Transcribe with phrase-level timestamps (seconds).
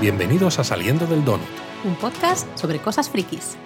[0.00, 1.46] Bienvenidos a Saliendo del Donut.
[1.84, 3.56] Un podcast sobre cosas frikis.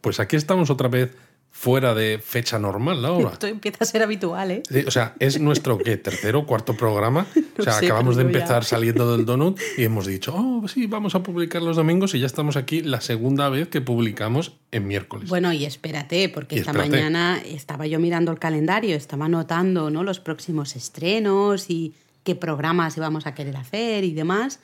[0.00, 1.16] Pues aquí estamos otra vez
[1.50, 3.30] fuera de fecha normal ahora.
[3.34, 4.62] Esto empieza a ser habitual, ¿eh?
[4.68, 5.96] Sí, O sea, es nuestro ¿qué?
[5.96, 7.26] tercero o cuarto programa.
[7.58, 10.86] o sea, sé, acabamos de ya- empezar saliendo del donut y hemos dicho, oh, sí,
[10.88, 14.88] vamos a publicar los domingos y ya estamos aquí la segunda vez que publicamos en
[14.88, 15.28] miércoles.
[15.28, 16.90] Bueno, y espérate, porque Y esta espérate.
[16.90, 20.02] mañana estaba yo mirando el calendario, estaba anotando ¿no?
[20.02, 24.60] los próximos estrenos y qué programas íbamos a querer hacer y demás.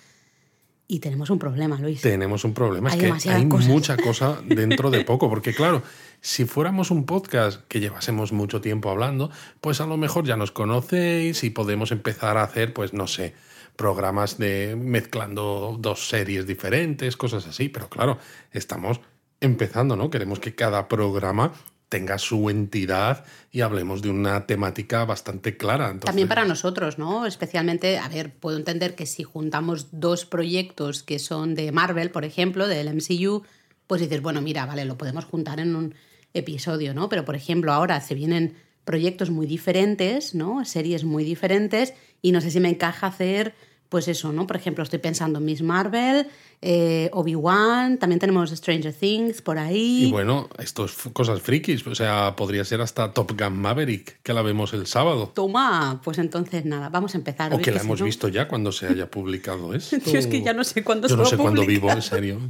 [0.90, 2.00] Y tenemos un problema, Luis.
[2.00, 3.68] Tenemos un problema, Hay es que hay cosas.
[3.68, 5.82] mucha cosa dentro de poco, porque claro,
[6.22, 10.50] si fuéramos un podcast que llevásemos mucho tiempo hablando, pues a lo mejor ya nos
[10.50, 13.34] conocéis y podemos empezar a hacer, pues no sé,
[13.76, 18.18] programas de mezclando dos series diferentes, cosas así, pero claro,
[18.52, 19.00] estamos
[19.40, 20.08] empezando, ¿no?
[20.08, 21.52] Queremos que cada programa
[21.88, 25.98] tenga su entidad y hablemos de una temática bastante clara.
[25.98, 27.26] También para nosotros, ¿no?
[27.26, 32.24] Especialmente, a ver, puedo entender que si juntamos dos proyectos que son de Marvel, por
[32.24, 33.42] ejemplo, del MCU,
[33.86, 35.94] pues dices, bueno, mira, vale, lo podemos juntar en un
[36.34, 37.08] episodio, ¿no?
[37.08, 40.64] Pero, por ejemplo, ahora se vienen proyectos muy diferentes, ¿no?
[40.64, 43.54] Series muy diferentes y no sé si me encaja hacer,
[43.88, 44.46] pues eso, ¿no?
[44.46, 46.26] Por ejemplo, estoy pensando en Miss Marvel,
[46.60, 50.04] eh, Obi-Wan, también tenemos Stranger Things por ahí.
[50.06, 54.20] Y bueno, esto es f- cosas frikis, o sea, podría ser hasta Top Gun Maverick,
[54.22, 55.32] que la vemos el sábado.
[55.34, 57.54] Toma, pues entonces nada, vamos a empezar.
[57.54, 59.98] O que la hemos no- visto ya cuando se haya publicado esto.
[60.00, 62.02] Tío, es que ya no sé cuándo Yo se no va sé cuándo vivo, en
[62.02, 62.40] serio.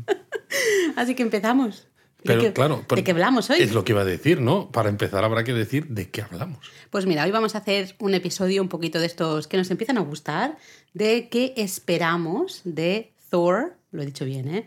[0.97, 1.87] Así que empezamos.
[2.23, 3.61] ¿De Pero claro, ¿de qué hablamos hoy?
[3.61, 4.71] Es lo que iba a decir, ¿no?
[4.73, 6.59] Para empezar habrá que decir de qué hablamos.
[6.91, 9.99] Pues mira, hoy vamos a hacer un episodio un poquito de estos que nos empiezan
[9.99, 10.59] a gustar,
[10.95, 14.67] de qué esperamos de Thor, lo he dicho bien, ¿eh?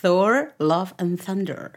[0.00, 1.72] Thor, Love and Thunder.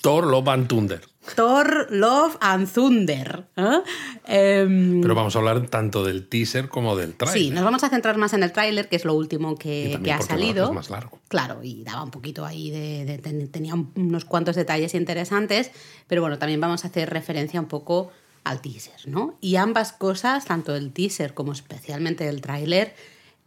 [0.00, 1.00] Thor Love and Thunder.
[1.34, 3.46] Thor, Love and Thunder.
[3.56, 3.80] ¿eh?
[4.26, 7.38] Em, Pero vamos a hablar tanto del teaser como del trailer.
[7.42, 10.22] sí, nos vamos a centrar más en el tráiler, que es lo último que, ha
[10.22, 10.66] salido.
[10.66, 11.18] Es más largo.
[11.28, 15.70] Claro, y daba un poquito ahí de, de- ten- tenía un- unos cuantos detalles interesantes,
[16.06, 18.10] pero bueno, también vamos a hacer referencia un poco
[18.44, 19.36] al teaser, ¿no?
[19.40, 22.94] Y ambas cosas, tanto el teaser como especialmente el tráiler,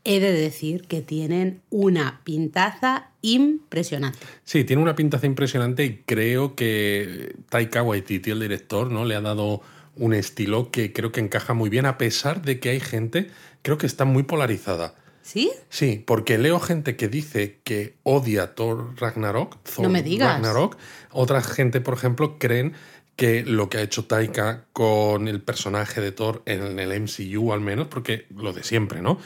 [0.03, 4.19] he de decir que tienen una pintaza impresionante.
[4.44, 9.06] Sí, tiene una pintaza impresionante y creo que Taika Waititi, el director, ¿no?
[9.06, 9.61] Le ha dado
[9.95, 13.29] un estilo que creo que encaja muy bien, a pesar de que hay gente,
[13.61, 14.95] creo que está muy polarizada.
[15.22, 15.51] ¿Sí?
[15.69, 19.61] Sí, porque leo gente que dice que odia Thor Ragnarok.
[19.63, 20.34] Thor No me digas.
[20.34, 20.78] Ragnarok.
[21.11, 22.73] Otra gente, por ejemplo, creen
[23.16, 27.61] que lo que ha hecho Taika con el personaje de Thor en el MCU, al
[27.61, 29.19] menos, porque lo de siempre, ¿no?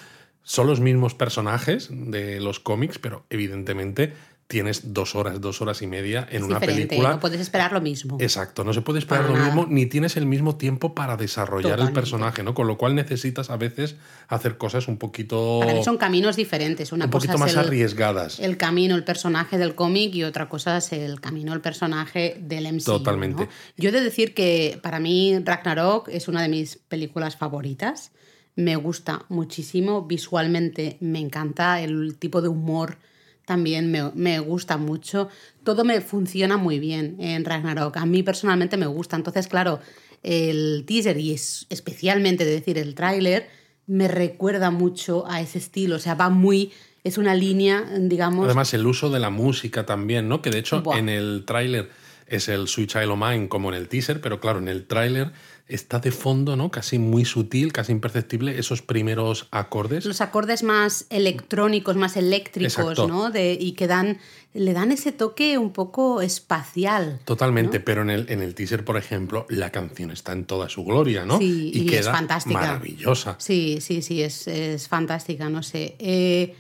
[0.46, 4.14] Son los mismos personajes de los cómics, pero evidentemente
[4.48, 7.10] tienes dos horas, dos horas y media en Es una película.
[7.14, 8.18] no puedes esperar lo mismo.
[8.22, 9.56] Exacto, no se puede esperar Para lo nada.
[9.56, 12.54] mismo, ni tienes el mismo tiempo para desarrollar el personaje, ¿no?
[12.54, 13.96] Con lo cual necesitas a veces
[14.28, 16.92] hacer cosas un poquito, Para mí son caminos diferentes.
[16.92, 18.40] Una un cosa poquito es más el, arriesgadas.
[18.40, 22.72] el camino, el personaje del cómic y otra cosa es el camino, el personaje del
[22.72, 22.84] MCU.
[22.84, 23.46] Totalmente.
[23.46, 23.50] ¿no?
[23.78, 28.12] Yo he de decir que para mí Ragnarok es una de mis películas favoritas.
[28.56, 32.98] Me gusta muchísimo, visualmente me encanta, el tipo de humor
[33.46, 35.30] también me, me gusta mucho.
[35.64, 37.98] Todo me funciona muy bien en Ragnarok.
[37.98, 39.16] A mí personalmente me gusta.
[39.16, 39.80] Entonces, claro,
[40.24, 43.48] el teaser y es, especialmente de decir el tráiler
[43.88, 45.98] me recuerda mucho a ese estilo.
[45.98, 46.72] O sea, va muy...
[47.04, 48.46] Es una línea, digamos...
[48.46, 50.42] Además, el uso de la música también, ¿no?
[50.42, 50.98] Que de hecho Buah.
[50.98, 51.90] en el tráiler
[52.26, 55.32] es el Sweet Child O' Mine como en el teaser, pero claro, en el tráiler
[55.68, 56.70] está de fondo, ¿no?
[56.70, 60.06] Casi muy sutil, casi imperceptible, esos primeros acordes.
[60.06, 63.08] los acordes más electrónicos, más eléctricos, Exacto.
[63.08, 63.31] ¿no?
[63.31, 64.20] De, y que dan,
[64.53, 67.20] le dan ese toque un poco espacial.
[67.26, 70.84] Totalmente, pero en el, en el teaser, por ejemplo, la canción está en toda su
[70.86, 71.40] gloria, ¿no?
[71.40, 72.59] Sí, y es queda fantástica.
[72.59, 73.36] maravillosa.
[73.40, 75.96] Sí, sí, sí, es, es fantástica, no sé.
[75.97, 76.56] Eh,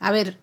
[0.00, 0.38] a ver,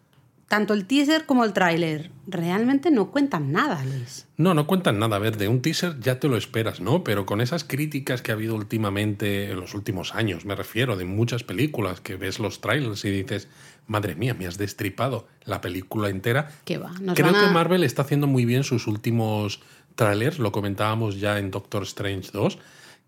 [0.53, 4.27] tanto el teaser como el tráiler realmente no cuentan nada, Luis.
[4.37, 5.15] No, no cuentan nada.
[5.15, 7.03] A ver, de un teaser ya te lo esperas, ¿no?
[7.03, 11.05] Pero con esas críticas que ha habido últimamente, en los últimos años, me refiero, de
[11.05, 13.47] muchas películas, que ves los trailers y dices,
[13.87, 16.51] madre mía, me has destripado la película entera.
[16.79, 19.59] Va, nos Creo a- que Marvel está haciendo muy bien sus últimos
[19.95, 22.59] trailers, lo comentábamos ya en Doctor Strange 2,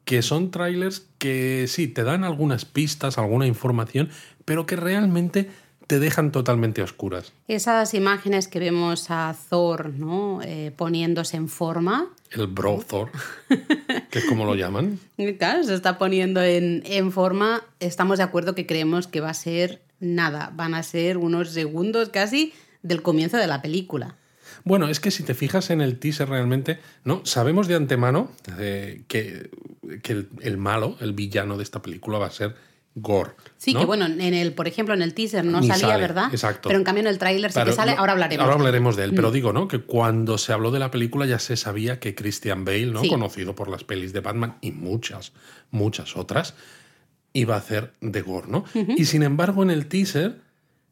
[0.03, 4.09] que son trailers que sí, te dan algunas pistas, alguna información,
[4.45, 5.49] pero que realmente
[5.87, 7.33] te dejan totalmente oscuras.
[7.47, 10.41] Esas imágenes que vemos a Thor, ¿no?
[10.43, 12.07] Eh, poniéndose en forma.
[12.31, 13.11] El Bro Thor,
[14.09, 14.99] que es como lo llaman.
[15.37, 17.63] Claro, se está poniendo en, en forma.
[17.79, 20.51] Estamos de acuerdo que creemos que va a ser nada.
[20.55, 24.15] Van a ser unos segundos casi del comienzo de la película.
[24.63, 27.25] Bueno, es que si te fijas en el teaser realmente, ¿no?
[27.25, 29.49] Sabemos de antemano eh, que,
[30.01, 32.55] que el, el malo, el villano de esta película va a ser
[32.95, 33.31] gore.
[33.57, 33.81] Sí, ¿no?
[33.81, 36.29] que bueno, en el, por ejemplo, en el teaser no Ni salía, sale, ¿verdad?
[36.31, 36.69] exacto.
[36.69, 38.43] Pero en cambio en el tráiler sí que sale, ahora hablaremos.
[38.43, 39.67] Ahora hablaremos de él, pero digo, ¿no?
[39.67, 43.01] Que cuando se habló de la película ya se sabía que Christian Bale, ¿no?
[43.01, 43.09] Sí.
[43.09, 45.33] Conocido por las pelis de Batman y muchas,
[45.71, 46.55] muchas otras,
[47.33, 48.63] iba a hacer de Gore, ¿no?
[48.73, 50.39] Y sin embargo, en el teaser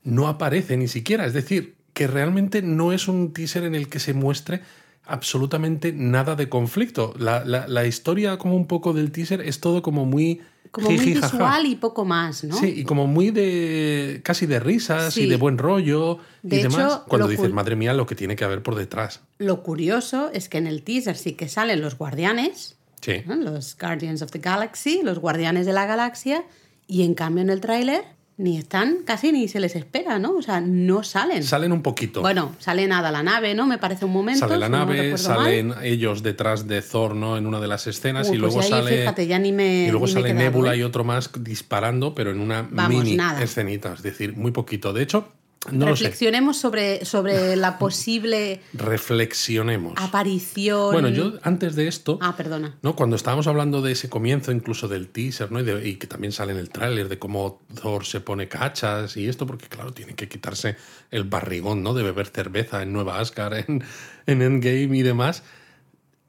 [0.04, 1.26] no aparece ni siquiera.
[1.26, 4.62] Es decir, que realmente no es un teaser en el que se muestre
[5.06, 7.14] absolutamente nada de conflicto.
[7.18, 10.42] La, la- la historia como un poco del teaser es todo como muy...
[10.72, 12.56] Como muy visual y poco más, ¿no?
[12.58, 16.80] Sí, y como muy de casi de risas y de buen rollo De y demás.
[16.80, 19.20] hecho, Cuando lo dices, madre mía, lo que tiene que haber por detrás.
[19.38, 23.18] Lo curioso es que en el teaser sí que salen los guardianes, Sí.
[23.28, 23.36] ¿no?
[23.36, 26.44] los Guardians of the Galaxy, los guardianes de la galaxia,
[26.88, 28.04] y en cambio en el tráiler
[28.38, 30.36] ni están, casi ni se les espera, ¿no?
[30.38, 31.44] O sea, no salen.
[31.44, 32.22] Salen un poquito.
[32.22, 33.68] Bueno, sale nada la nave, ¿no?
[33.68, 34.40] Me parece un momento.
[34.40, 35.18] Sale la si no nave, mal.
[35.20, 37.38] salen ellos detrás de Thor, ¿no?
[37.38, 38.98] En una de las escenas y luego pues ahí, sale.
[38.98, 40.80] fíjate, ya ni me- y luego ni sale Nebula ¿eh?
[40.80, 43.42] y otro más disparando, pero en una Vamos, mini nada.
[43.44, 43.94] escenita.
[43.94, 44.94] Es decir, muy poquito.
[44.94, 45.28] De hecho,
[45.72, 45.86] no.
[45.88, 49.94] Reflexionemos sobre, sobre la posible Reflexionemos.
[49.98, 50.92] aparición.
[50.92, 52.18] Bueno, yo antes de esto.
[52.22, 52.76] Ah, perdona.
[52.82, 52.96] ¿no?
[52.96, 55.60] Cuando estábamos hablando de ese comienzo, incluso del teaser, ¿no?
[55.60, 59.16] y, de- y que también sale en el tráiler de cómo Thor se pone cachas
[59.18, 60.76] y esto, porque claro, tiene que quitarse
[61.12, 61.94] el barrigón ¿no?
[61.94, 63.84] de beber cerveza en Nueva Asgard, en,
[64.26, 65.44] en Endgame y demás.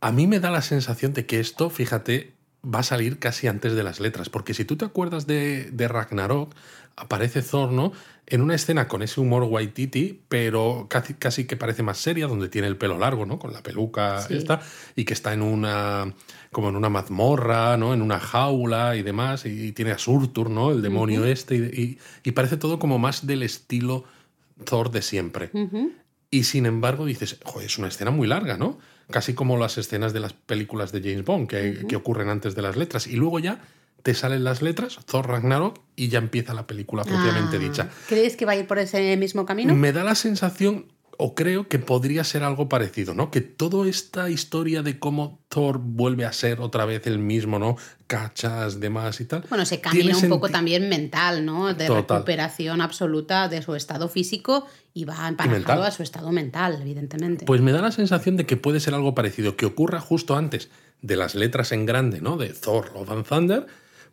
[0.01, 3.75] A mí me da la sensación de que esto, fíjate, va a salir casi antes
[3.75, 6.55] de las letras, porque si tú te acuerdas de, de Ragnarok,
[6.97, 7.93] aparece Thor, ¿no?
[8.27, 12.49] En una escena con ese humor Waititi, pero casi, casi que parece más seria, donde
[12.49, 13.39] tiene el pelo largo, ¿no?
[13.39, 14.35] Con la peluca Sí.
[14.37, 14.61] esta,
[14.97, 16.15] y que está en una
[16.53, 17.93] como en una mazmorra, ¿no?
[17.93, 20.71] En una jaula y demás, y, tiene a Surtur, ¿no?
[20.71, 24.05] El demonio este, y, y- y parece todo como más del estilo
[24.65, 25.51] Thor de siempre.
[26.31, 28.79] Y sin embargo dices, joder, es una escena muy larga, ¿no?
[29.11, 32.63] Casi como las escenas de las películas de James Bond que, que ocurren antes de
[32.63, 33.07] las letras.
[33.09, 33.61] Y luego ya
[34.05, 37.89] te salen las letras, Thor Ragnarok, y ya empieza la película propiamente Ah, dicha.
[38.07, 39.75] ¿Crees que va a ir por ese mismo camino?
[39.75, 43.31] Me da la sensación, o creo que podría ser algo parecido, ¿no?
[43.31, 47.77] Que toda esta historia de cómo Thor vuelve a ser otra vez el mismo, ¿no?
[48.07, 49.43] Cachas, demás y tal.
[49.49, 51.73] Bueno, se camina un poco también mental, ¿no?
[51.73, 52.19] De Total.
[52.19, 57.47] recuperación absoluta de su estado físico y va emparejado a su estado mental, evidentemente.
[57.47, 60.69] Pues me da la sensación de que puede ser algo parecido, que ocurra justo antes
[61.01, 62.37] de las letras en grande, ¿no?
[62.37, 63.67] De Thor, Love and Thunder,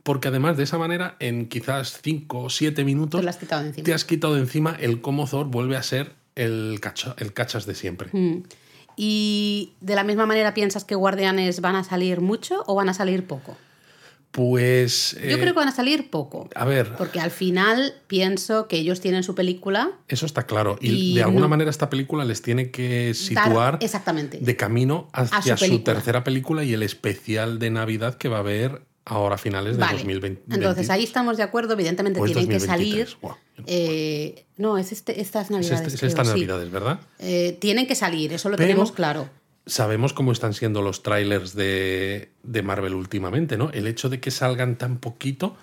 [0.04, 3.84] porque además de esa manera, en quizás 5 o 7 minutos, Te has quitado encima.
[3.86, 6.80] te has quitado de encima el cómo Thor vuelve a ser el,
[7.18, 8.10] el cachas de siempre.
[8.12, 8.44] Mm.
[8.98, 12.94] ¿Y de la misma manera piensas que Guardianes van a salir mucho o van a
[12.94, 13.56] salir poco?
[14.32, 15.18] Pues.
[15.22, 16.50] Yo eh, creo que van a salir poco.
[16.56, 19.92] A ver, Porque al final pienso que ellos tienen su película.
[20.08, 20.78] eso está claro.
[20.80, 24.38] Y, Y de alguna no- manera esta película les tiene que dar- situar exactamente.
[24.40, 28.40] de camino hacia su su, tercera película y el especial de Navidad que va a
[28.40, 29.94] haber ahora a finales de Vale.
[29.98, 30.56] 2020.
[30.56, 31.74] Entonces ahí estamos de acuerdo.
[31.74, 33.66] Evidentemente O es tienen que 2023, salir.
[33.68, 35.82] eh, no, es este- estas Es, navidades.
[35.82, 36.34] este- es creo, estas sí.
[36.34, 37.00] Navidades, ¿verdad?
[37.20, 39.30] Eh, tienen que salir, eso lo Pero- tenemos claro.
[39.66, 43.70] Sabemos cómo están siendo los trailers de, de Marvel últimamente, ¿no?
[43.72, 45.56] El hecho de que salgan tan poquito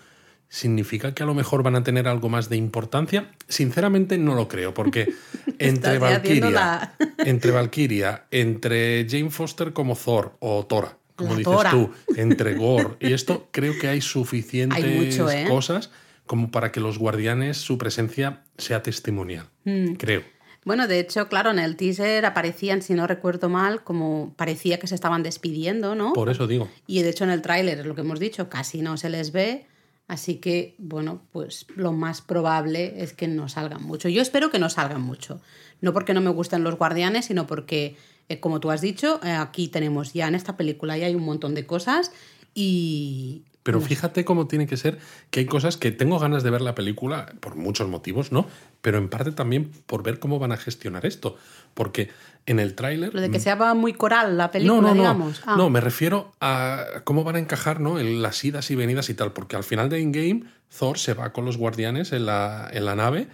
[0.49, 3.33] significa que a lo mejor van a tener algo más de importancia.
[3.49, 5.13] Sinceramente no lo creo, porque
[5.59, 11.91] entre Valkyria, la- entre Valkyria, entre Jane Foster como Thor o Tora, como dices tú,
[12.17, 15.45] entre Gore y esto, creo que hay suficientes Hay mucho, ¿eh?
[15.49, 15.91] cosas
[16.27, 19.49] como para que los guardianes su presencia sea testimonial.
[19.65, 19.95] Mm.
[19.95, 20.23] Creo.
[20.65, 24.87] Bueno, de hecho, claro, en el teaser aparecían, si no recuerdo mal, como parecía que
[24.87, 26.13] se estaban despidiendo, ¿no?
[26.13, 26.69] Por eso digo.
[26.87, 29.33] Y de hecho en el tráiler, es lo que hemos dicho, casi no se les
[29.33, 29.67] ve.
[30.09, 34.09] Así que, bueno, pues lo más probable es que no salgan mucho.
[34.09, 35.41] Yo espero que no salgan mucho.
[35.81, 37.97] No porque no me gusten los guardianes, sino porque,
[38.29, 41.25] eh, como tú has dicho, eh, aquí tenemos ya en esta película ya hay un
[41.25, 42.13] montón de cosas
[42.55, 43.45] y...
[43.63, 43.91] Pero no sé.
[43.91, 44.99] fíjate cómo tiene que ser
[45.31, 48.47] que hay cosas que tengo ganas de ver la película por muchos motivos, ¿no?
[48.81, 51.37] Pero en parte también por ver cómo van a gestionar esto.
[51.75, 52.09] Porque
[52.47, 53.13] en el tráiler...
[53.13, 55.01] Lo de que sea muy coral la película, no, no, no.
[55.03, 55.43] digamos.
[55.45, 57.99] Ah, No, me refiero a cómo van a encajar ¿no?
[57.99, 59.33] en las idas y venidas y tal.
[59.33, 60.45] Porque al final de In-Game,
[60.79, 63.29] Thor se va con los guardianes en la, en la nave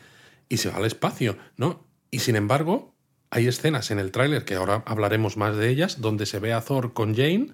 [0.49, 1.85] y se va al espacio, ¿no?
[2.11, 2.94] Y sin embargo,
[3.35, 6.61] hay escenas en el tráiler, que ahora hablaremos más de ellas, donde se ve a
[6.61, 7.49] Thor con Jane,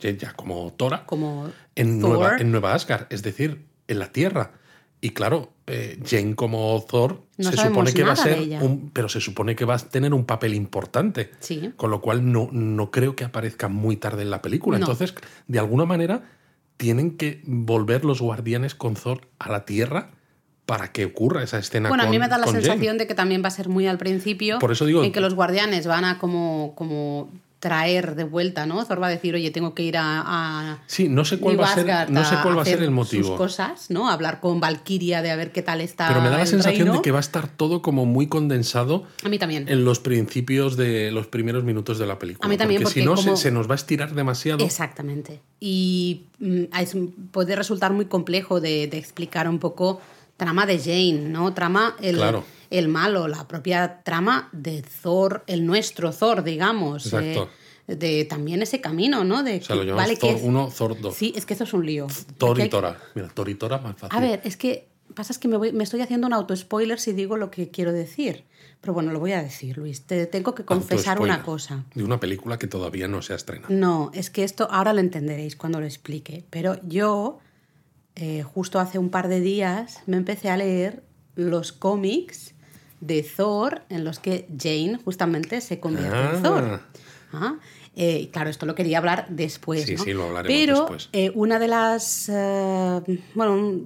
[0.00, 2.10] ya como Tora, como en Thor.
[2.10, 4.52] Nueva, en Nueva Asgard, es decir, en la Tierra.
[5.00, 9.08] Y claro, eh, Jane como Thor No se supone que va a ser un, pero
[9.08, 11.32] se supone que va a tener un papel importante.
[11.40, 11.72] Sí.
[11.76, 14.78] Con lo cual no, no creo que aparezca muy tarde en la película.
[14.78, 14.84] No.
[14.84, 15.12] Entonces,
[15.48, 16.22] de alguna manera,
[16.76, 20.10] tienen que volver los guardianes con Thor a la Tierra
[20.66, 22.60] para que ocurra esa escena Bueno, a con, mí me da la Jane.
[22.60, 24.58] sensación de que también va a ser muy al principio.
[24.58, 28.84] Por eso digo- En que los guardianes van a como, como traer de vuelta, ¿no?
[28.84, 30.22] Thor va a decir, oye, tengo que ir a...
[30.72, 32.90] a sí, no sé cuál va a ser, no sé cuál va a ser el
[32.90, 33.28] motivo.
[33.28, 34.10] Sus cosas, ¿no?
[34.10, 36.08] hablar con Valkyria de a ver qué tal está.
[36.08, 39.04] Pero me da la sensación de que va a estar todo como muy condensado.
[39.24, 39.68] A mí también.
[39.68, 42.46] En los principios de los primeros minutos de la película.
[42.46, 44.64] A mí también, porque, si no se, nos va a estirar demasiado.
[44.64, 45.40] Exactamente.
[45.58, 46.64] Y mm,
[47.32, 50.00] puede resultar muy complejo de, explicar un poco
[50.36, 51.54] trama de Jane, ¿no?
[51.54, 52.20] Trama el,
[52.70, 57.06] el malo, la propia trama de Thor, el nuestro Thor, digamos.
[57.06, 57.48] Exacto.
[57.86, 59.42] de también ese camino, ¿no?
[59.42, 61.14] De o sea, lo llamamos Thor 1, Thor 2.
[61.14, 62.06] Sí, es que eso es un lío.
[62.38, 62.98] Thor y Tora.
[63.14, 64.16] Mira, Thor y Tora más fácil.
[64.16, 67.12] A ver, es que pasa es que me, voy, me estoy haciendo un auto-spoiler si
[67.12, 68.44] digo lo que quiero decir.
[68.80, 70.02] Pero bueno, lo voy a decir, Luis.
[70.02, 71.84] Te tengo que confesar una cosa.
[71.94, 73.72] De una película que todavía no se ha estrenado.
[73.74, 76.44] No, es que esto ahora lo entenderéis cuando lo explique.
[76.50, 77.40] Pero yo,
[78.16, 81.02] eh, justo hace un par de días, me empecé a leer
[81.34, 82.54] los cómics
[83.00, 86.80] de Thor en los que Jane justamente se convierte en Thor.
[87.32, 87.56] ¿Ah?
[87.94, 89.84] Eh, claro, esto lo quería hablar después.
[89.84, 91.08] Sí, sí, lo hablaremos Pero, después.
[91.12, 92.30] Eh, una de las
[93.34, 93.80] bueno,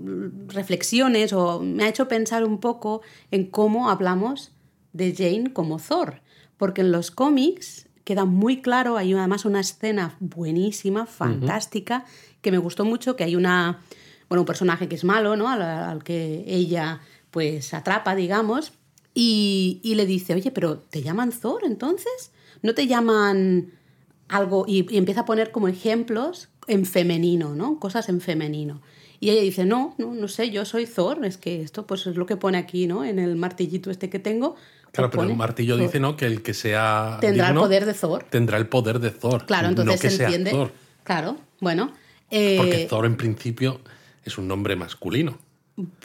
[0.47, 4.53] reflexiones o me ha hecho pensar un poco en cómo hablamos
[4.93, 6.21] de Jane como Thor.
[6.57, 12.05] Porque en los cómics queda muy claro, hay además una escena buenísima, fantástica,
[12.43, 13.83] que me gustó mucho, que hay una,
[14.31, 15.51] bueno, un personaje que es malo, ¿no?
[15.51, 18.73] Al, al que ella pues atrapa, digamos,
[19.15, 22.31] y, le dice, oye, pero ¿te llaman Thor entonces?
[22.63, 23.73] ¿No te llaman
[24.29, 24.65] algo?
[24.67, 27.79] Y, empieza a poner como ejemplos en femenino, ¿no?
[27.79, 28.81] Cosas en femenino.
[29.19, 32.17] Y ella dice, no, no, no sé, yo soy Thor, es que esto pues es
[32.17, 33.05] lo que pone aquí, ¿no?
[33.05, 34.57] En el martillito este que tengo.
[34.93, 36.17] Claro, pero el martillo dice, ¿no?
[36.17, 37.19] Que el que sea.
[37.21, 38.25] Tendrá el poder de Thor.
[38.31, 39.45] Tendrá el poder de Thor.
[39.47, 40.71] Claro, entonces se entiende.
[41.05, 41.93] Claro, bueno.
[42.29, 43.81] Porque eh, Thor en principio
[44.25, 45.39] es un nombre masculino.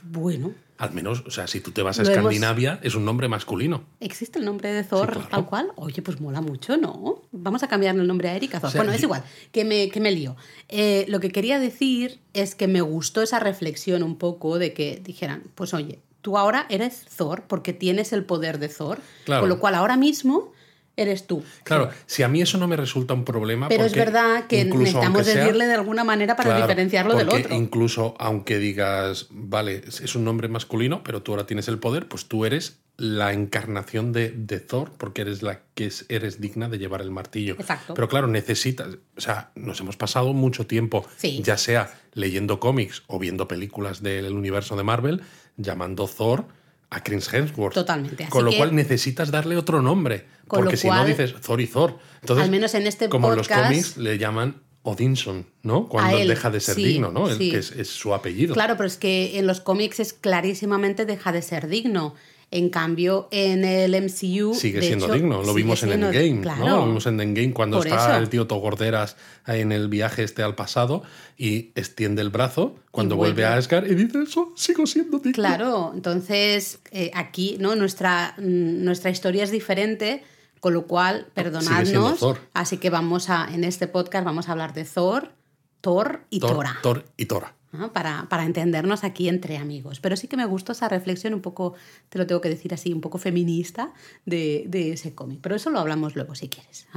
[0.04, 3.86] Bueno, al menos, o sea, si tú te vas a Escandinavia, es un nombre masculino.
[4.02, 5.72] ¿Existe el nombre de Thor tal cual?
[5.76, 7.22] Oye, pues mola mucho, ¿no?
[7.32, 8.74] Vamos a cambiarle el nombre a Erika Thor.
[8.76, 10.36] bueno, es igual, que me, que me lío.
[10.68, 15.02] Eh, lo que quería decir es que me gustó esa reflexión un poco de que
[15.02, 19.00] dijeran, pues oye, tú ahora eres Thor porque tienes el poder de Thor.
[19.26, 20.52] Con lo cual ahora mismo
[20.98, 21.44] eres tú.
[21.64, 23.68] Claro, si a mí eso no me resulta un problema.
[23.68, 27.56] Pero es verdad que necesitamos decirle de alguna manera para diferenciarlo del otro.
[27.56, 32.26] Incluso aunque digas, vale, es un nombre masculino, pero tú ahora tienes el poder, pues
[32.28, 37.02] tú eres la encarnación de, de Thor, porque eres la que eres digna de llevar
[37.02, 37.56] el martillo.
[37.60, 37.94] Exacto.
[37.94, 41.06] Pero claro, necesitas, o sea, nos hemos pasado mucho tiempo,
[41.42, 45.22] ya sea leyendo cómics o viendo películas del universo de Marvel,
[45.58, 46.46] llamando Thor
[46.90, 47.74] a Chris Hemsworth.
[47.74, 48.28] Totalmente.
[48.30, 50.26] con lo cual necesitas darle otro nombre.
[50.48, 51.98] porque si no dices Thor y Thor.
[52.22, 55.90] Entonces, al menos en este como podcast, los cómics le llaman Odinson, ¿no?
[55.90, 57.30] Cuando deja de ser digno, ¿no?
[57.30, 58.54] El, que es, es, su apellido.
[58.54, 62.14] Claro, pero es que en los cómics es clarísimamente deja de ser digno.
[62.56, 64.54] En cambio, en el MCU.
[64.54, 65.44] Sigue siendo digno.
[65.44, 66.40] Lo vimos en Endgame.
[66.40, 66.66] Claro.
[66.66, 66.78] ¿no?
[66.78, 71.04] Lo vimos en Endgame cuando está el tío Togorderas en el viaje este al pasado
[71.38, 73.44] y extiende el brazo cuando vuelve.
[73.44, 75.34] a Asgard y dice eso, sigo siendo digno.
[75.34, 77.76] Claro, entonces eh, aquí ¿no?
[77.76, 80.24] nuestra, mm, nuestra historia es diferente.
[80.62, 82.26] Con lo cual, perdonadnos.
[82.54, 85.34] Así que vamos a, en este podcast vamos a hablar de Thor,
[85.82, 86.80] Thor y Tora.
[86.82, 87.55] Thor y Tora
[87.94, 90.00] para, para, entendernos aquí entre amigos.
[90.00, 91.74] Pero sí que me gustó esa reflexión un poco,
[92.10, 93.94] te lo tengo que decir así, un poco feminista
[94.26, 95.40] de, de ese cómic.
[95.42, 96.88] Pero eso lo hablamos luego si quieres.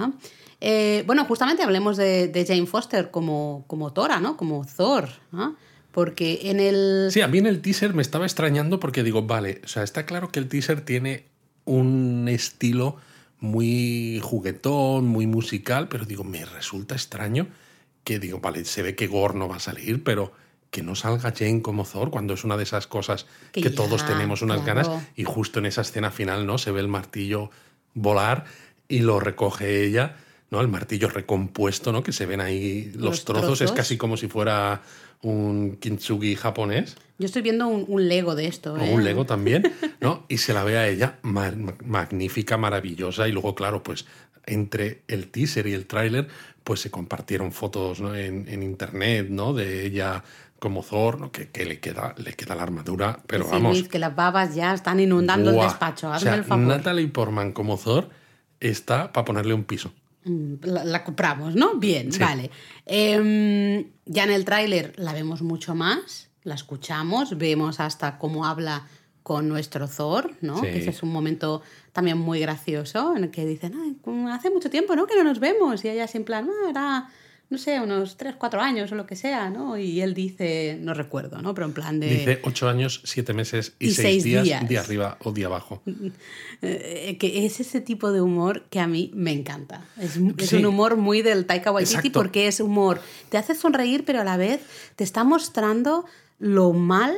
[0.60, 4.36] Eh, bueno, justamente hablemos de, Jane Foster como, como Tora, ¿no?
[4.36, 5.08] Como Thor.
[5.92, 7.08] Porque en el...
[7.10, 10.06] Sí, a mí en el teaser me estaba extrañando porque digo, vale, o sea, está
[10.06, 11.26] claro que el teaser tiene
[11.64, 12.96] un estilo
[13.40, 17.48] muy juguetón, muy musical, pero digo, me resulta extraño
[18.04, 20.32] que digo, vale, se ve que Gore no va a salir, pero
[20.70, 24.42] que no salga Jane como Thor cuando es una de esas cosas que, todos tenemos
[24.42, 27.50] unas ganas y justo en esa escena final no se ve el martillo
[27.94, 28.44] volar
[28.88, 30.16] y lo recoge ella
[30.50, 33.60] no el martillo recompuesto no que se ven ahí los, trozos.
[33.60, 34.82] es casi como si fuera
[35.20, 36.96] un kintsugi japonés.
[37.18, 38.92] Yo estoy viendo un, Lego de esto ¿eh?
[38.92, 43.82] un Lego también no y se la ve a ella magnífica maravillosa y luego claro
[43.82, 44.06] pues
[44.46, 46.28] entre el teaser y el tráiler
[46.62, 50.22] pues se compartieron fotos en, en, internet no de ella
[50.58, 51.30] como Thor, ¿no?
[51.30, 53.82] que, que, le, queda, le queda la armadura, pero vamos.
[53.84, 56.12] que las babas ya están inundando el despacho.
[56.12, 56.66] Hazme el favor.
[56.66, 58.08] Natalie Portman como Thor
[58.60, 59.92] está para ponerle un piso.
[60.24, 61.74] Mm, la, compramos, ¿no?
[61.74, 62.50] Bien, vale.
[62.86, 68.86] Em, ya en el tráiler la vemos mucho más, la escuchamos, vemos hasta cómo habla
[69.22, 70.60] con nuestro Thor, ¿no?
[70.62, 71.62] Que ese es un momento
[71.92, 74.00] también muy gracioso en el que dicen,
[74.32, 75.06] hace mucho tiempo, ¿no?
[75.06, 75.84] Que no nos vemos.
[75.84, 77.10] Y ella siempre, no, era
[77.50, 79.78] no sé, unos 3, 4 años o lo que sea, ¿no?
[79.78, 81.54] Y él dice, no recuerdo, ¿no?
[81.54, 82.10] Pero en plan de...
[82.10, 85.82] Dice 8 años, 7 meses y, 6 días, días, día arriba o día abajo.
[86.60, 89.86] Eh, que es ese tipo de humor que a mí me encanta.
[89.96, 94.22] Es, es un humor muy del Taika Waititi porque es humor, te hace sonreír, pero
[94.22, 94.60] a la vez
[94.96, 96.04] te está mostrando
[96.40, 97.14] lo mal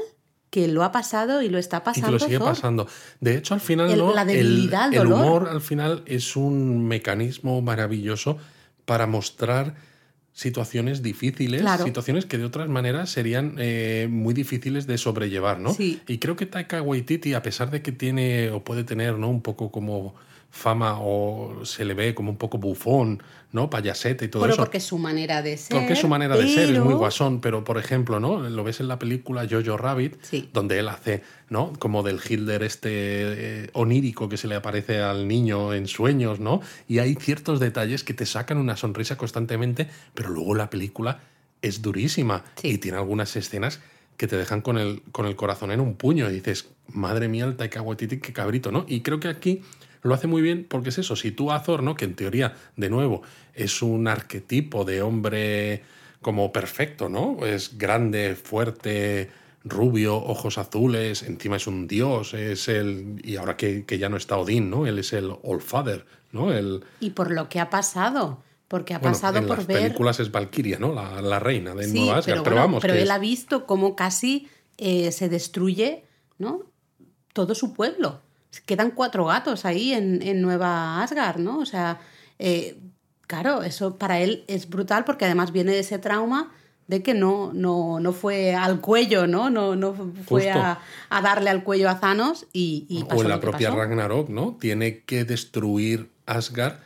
[0.50, 2.08] que lo ha pasado y lo está pasando.
[2.08, 2.86] Y que lo sigue pasando.
[3.20, 4.12] De hecho, al final, el, ¿no?
[4.12, 8.36] La debilidad, el, el humor al final es un mecanismo maravilloso
[8.84, 9.74] para mostrar
[10.32, 15.74] situaciones difíciles, situaciones que de otras maneras serían eh, muy difíciles de sobrellevar, ¿no?
[15.78, 19.28] Y creo que Taika Waititi, a pesar de que tiene o puede tener, ¿no?
[19.28, 20.14] Un poco como
[20.50, 23.70] fama o se le ve como un poco bufón, ¿no?
[23.70, 24.54] Payasete y todo eso.
[24.54, 25.76] Pero porque es su manera de ser.
[25.76, 27.40] Porque es su manera de ser, es muy guasón.
[27.40, 28.40] Pero, por ejemplo, ¿no?
[28.48, 30.16] Lo ves en la película Jojo Rabbit,
[30.52, 31.72] donde él hace, ¿no?
[31.78, 36.60] Como del Hitler este eh, onírico que se le aparece al niño en sueños, ¿no?
[36.88, 41.20] Y hay ciertos detalles que te sacan una sonrisa constantemente, pero luego la película
[41.62, 43.80] es durísima y tiene algunas escenas
[44.16, 47.46] que te dejan con el, con el corazón en un puño y dices, madre mía,
[47.46, 48.84] el Taika Waititi, qué cabrito, ¿no?
[48.86, 49.62] Y creo que aquí
[50.02, 51.94] lo hace muy bien porque es eso, si tú a Thor, ¿no?
[51.94, 53.22] que en teoría, de nuevo,
[53.54, 55.82] es un arquetipo de hombre
[56.22, 57.44] como perfecto, ¿no?
[57.46, 59.30] Es grande, fuerte,
[59.64, 63.20] rubio, ojos azules, encima es un dios, es el...
[63.24, 64.86] Y ahora que, ya no está Odín, ¿no?
[64.86, 66.52] Él es el All Father, ¿no?
[66.52, 66.84] El...
[67.00, 69.82] Y por lo que ha pasado, porque ha pasado en por las ver...
[69.82, 70.92] películas es Valkyria, ¿no?
[70.94, 72.82] La, reina de Nueva Asgard, pero, vamos...
[72.82, 76.04] Pero él ha visto cómo casi eh, se destruye,
[76.38, 76.64] ¿no?
[77.32, 78.20] Todo su pueblo
[78.66, 81.58] quedan cuatro gatos ahí en, Nueva Asgard, ¿no?
[81.58, 82.00] O sea,
[82.38, 82.78] eh,
[83.26, 86.52] claro, eso para él es brutal porque además viene de ese trauma
[86.88, 89.48] de que no, no, no fue al cuello, ¿no?
[89.48, 89.94] No, no
[90.26, 90.80] fue a,
[91.10, 94.56] darle al cuello a Thanos y, y O en la propia Ragnarok, ¿no?
[94.60, 96.78] Tiene que destruir Asgard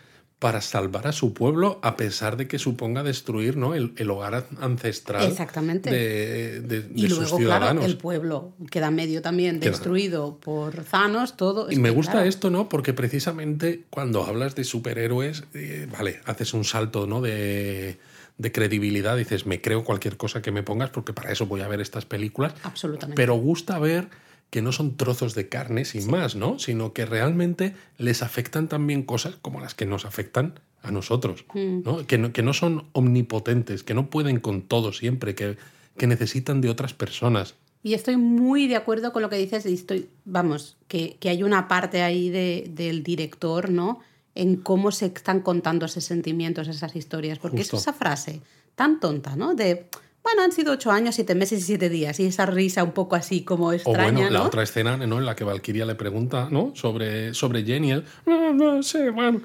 [0.45, 3.75] para salvar a su pueblo a pesar de que suponga destruir ¿no?
[3.75, 5.91] el, hogar ancestral Exactamente.
[5.91, 11.73] de, de, y luego, Claro, el pueblo queda medio también destruido por Thanos, todo.
[11.73, 12.69] y me gusta esto, ¿no?
[12.69, 17.23] Porque precisamente cuando hablas de superhéroes, eh, vale, haces un salto ¿no?
[17.23, 17.99] de,
[18.37, 21.69] de credibilidad, dices, me creo cualquier cosa que me pongas porque para eso voy a
[21.69, 22.53] ver estas películas.
[22.65, 23.17] Absolutamente.
[23.17, 24.09] Pero gusta ver
[24.51, 26.59] que no son trozos de carne sin más, ¿no?
[26.59, 31.83] Sino que realmente les afectan también cosas como las que nos afectan a nosotros, mm.
[31.85, 32.07] ¿no?
[32.07, 32.33] Que, ¿no?
[32.33, 35.57] que no son omnipotentes, que no pueden con todo siempre, que,
[35.97, 37.55] que necesitan de otras personas.
[37.83, 41.43] Y estoy muy de acuerdo con lo que dices, y estoy, vamos, que, que hay
[41.43, 44.01] una parte ahí de, del director, ¿no?
[44.35, 48.41] En cómo se están contando esos sentimientos, esas historias, porque es esa frase
[48.75, 49.55] tan tonta, ¿no?
[49.55, 49.87] De
[50.25, 52.19] bueno, han sido ocho años, siete meses y siete días.
[52.19, 54.09] Y esa risa un poco así como extraña.
[54.09, 55.19] O bueno, la otra escena ¿no?
[55.19, 56.73] en la que Valkyria le pregunta ¿no?
[56.75, 58.03] sobre, sobre Jenny.
[58.25, 59.43] no, sé, bueno.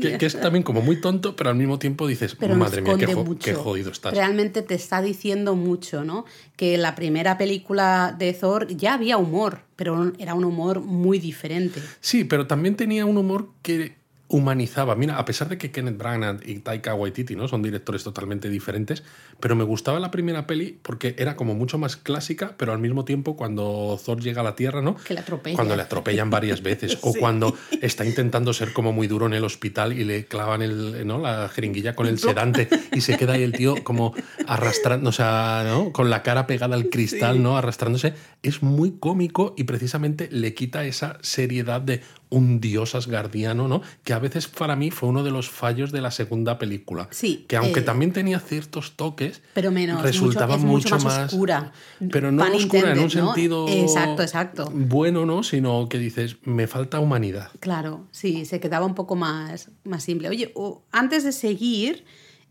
[0.00, 2.96] Que, es también como muy tonto, pero al mismo tiempo dices, madre mía,
[3.40, 4.14] qué, jodido estás.
[4.14, 6.24] Realmente te está diciendo mucho, ¿no?
[6.54, 11.82] Que la primera película de Thor ya había humor, pero era un humor muy diferente.
[12.00, 13.96] Sí, pero también tenía un humor que
[14.32, 14.96] humanizaba.
[14.96, 17.48] Mira, a pesar de que Kenneth Branagh y Taika Waititi ¿no?
[17.48, 19.04] son directores totalmente diferentes,
[19.40, 23.04] pero me gustaba la primera peli porque era como mucho más clásica, pero al mismo
[23.04, 24.96] tiempo cuando Thor llega a la Tierra, ¿no?
[24.96, 25.56] Que le atropellan.
[25.56, 26.98] Cuando le atropellan varias veces.
[27.02, 31.06] O cuando está intentando ser como muy duro en el hospital y le clavan el,
[31.06, 31.18] ¿no?
[31.18, 34.14] la jeringuilla con el sedante y se queda ahí el tío como
[34.46, 35.92] arrastrando, o sea, ¿no?
[35.92, 37.58] con la cara pegada al cristal, ¿no?
[37.58, 38.14] Arrastrándose.
[38.42, 42.00] Es muy cómico y precisamente le quita esa seriedad de
[42.32, 43.82] un dios asgardiano, ¿no?
[44.04, 47.08] Que a veces para mí fue uno de los fallos de la segunda película.
[47.10, 47.44] Sí.
[47.46, 51.72] Que aunque eh, también tenía ciertos toques, pero menos, resultaba mucho, más, oscura.
[52.10, 54.72] Pero no oscura en un sentido exacto, exacto.
[54.74, 55.42] bueno, ¿no?
[55.42, 57.50] Sino que dices, me falta humanidad.
[57.60, 60.28] Claro, sí, se quedaba un poco más, más simple.
[60.28, 60.52] Oye,
[60.90, 62.04] antes de seguir,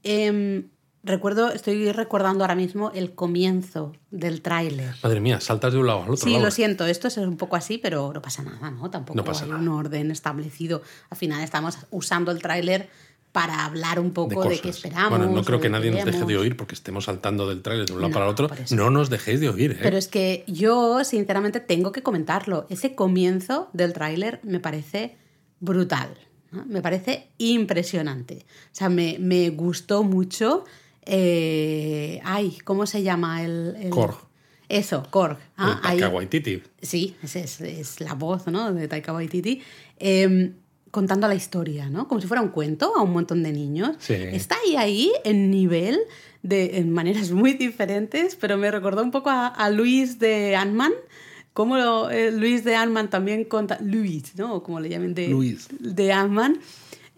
[0.03, 0.63] eh,
[1.03, 4.93] Recuerdo, estoy recordando ahora mismo el comienzo del tráiler.
[5.01, 6.17] Madre mía, saltas de un lado al otro.
[6.17, 8.89] Sí, lo siento, esto es un poco así, pero no pasa nada, ¿no?
[8.91, 10.83] Tampoco hay un orden establecido.
[11.09, 12.89] Al final estamos usando el tráiler
[13.31, 15.17] para hablar un poco de, qué esperamos.
[15.17, 17.93] Bueno, no creo que nadie nos deje de oír porque estemos saltando del tráiler de
[17.93, 18.49] un lado para el otro.
[18.71, 19.71] No nos dejéis de oír.
[19.71, 19.79] ¿eh?
[19.81, 22.67] Pero es que yo, sinceramente, tengo que comentarlo.
[22.69, 25.17] Ese comienzo del tráiler me parece
[25.59, 26.09] brutal.
[26.51, 28.45] Me parece impresionante.
[28.65, 30.65] O sea, me, me gustó mucho
[31.05, 33.89] eh, ay, ¿cómo se llama el...?
[33.89, 34.31] Korg.
[34.69, 35.37] Eso, Korg.
[35.57, 36.63] Ah, Taika Waititi.
[36.81, 38.73] Sí, es, es, la voz ¿no?
[38.73, 39.61] de Taika Waititi.
[39.99, 40.53] Em,
[40.91, 42.07] contando la historia, ¿no?
[42.07, 43.97] Como si fuera un cuento a un montón de niños.
[44.09, 45.99] Está ahí, ahí, en nivel,
[46.41, 50.93] de, en maneras muy diferentes, pero me recordó un poco a, Luis de Ant-Man.
[51.51, 53.77] Como eh, Luis de Ant-Man también conta...
[53.81, 54.63] Luis, ¿no?
[54.63, 55.27] Como le llamen de...
[55.27, 55.67] Luis.
[55.81, 56.61] De Ant-Man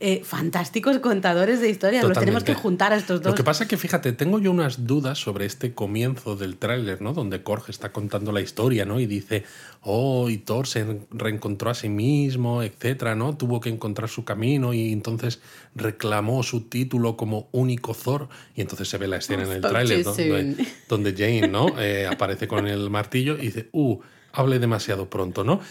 [0.06, 2.04] eh, fantásticos contadores de historias.
[2.04, 3.32] Los tenemos que juntar a estos dos.
[3.32, 7.02] Lo que pasa es que, fíjate, tengo yo unas dudas sobre este comienzo del tráiler,
[7.02, 7.14] ¿no?
[7.14, 9.00] Donde Korg está contando la historia, ¿no?
[9.00, 9.46] Y dice,
[9.80, 13.38] oh, y Thor se reencontró a sí mismo, etcétera, ¿no?
[13.38, 15.40] Tuvo que encontrar su camino y entonces
[15.74, 18.28] reclamó su título como único Thor.
[18.58, 21.80] Y entonces se ve la escena en el tráiler donde, donde, Jane, ¿no?
[21.80, 24.00] Eh, aparece con el martillo y dice, uh,
[24.34, 25.62] hable demasiado pronto, ¿no?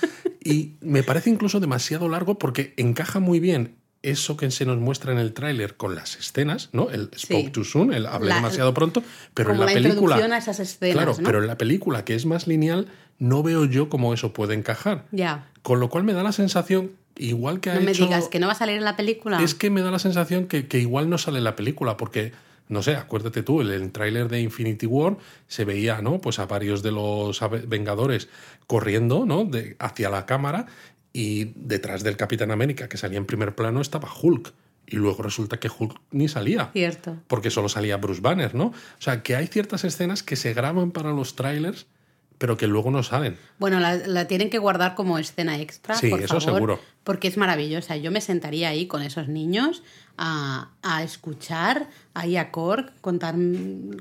[0.42, 5.12] Y me parece incluso demasiado largo porque encaja muy bien eso que se nos muestra
[5.12, 6.90] en el tráiler con las escenas, ¿no?
[6.90, 9.02] El spoke too soon, el hablé demasiado pronto,
[9.34, 10.16] pero en la, película.
[10.16, 12.88] A esas escenas, claro, pero en la película que es más lineal,
[13.18, 15.06] no veo yo cómo eso puede encajar.
[15.12, 15.48] Ya.
[15.62, 18.46] Con lo cual me da la sensación, igual que ha No me digas que no
[18.48, 19.42] va a salir en la película.
[19.42, 22.32] Es que me da la sensación que, que igual no sale en la película, porque
[22.68, 26.20] no sé, acuérdate tú, el, el tráiler de Infinity War se veía, ¿no?
[26.20, 27.38] Pues a varios de los
[27.68, 28.28] Vengadores
[28.66, 29.44] corriendo, ¿no?
[29.44, 30.66] De, hacia la cámara
[31.12, 34.52] y detrás del Capitán América, que salía en primer plano, estaba Hulk.
[34.86, 36.70] Y luego resulta que Hulk ni salía.
[36.72, 37.16] Cierto.
[37.26, 38.66] Porque solo salía Bruce Banner, ¿no?
[38.66, 41.86] O sea, que hay ciertas escenas que se graban para los trailers,
[42.38, 43.38] pero que luego no salen.
[43.58, 45.94] Bueno, la, tienen que guardar como escena extra.
[45.94, 46.80] Sí, eso seguro.
[47.04, 47.96] Porque es maravillosa.
[47.96, 49.82] Yo me sentaría ahí con esos niños
[50.18, 50.68] a,
[51.04, 53.36] escuchar ahí a Korg contar,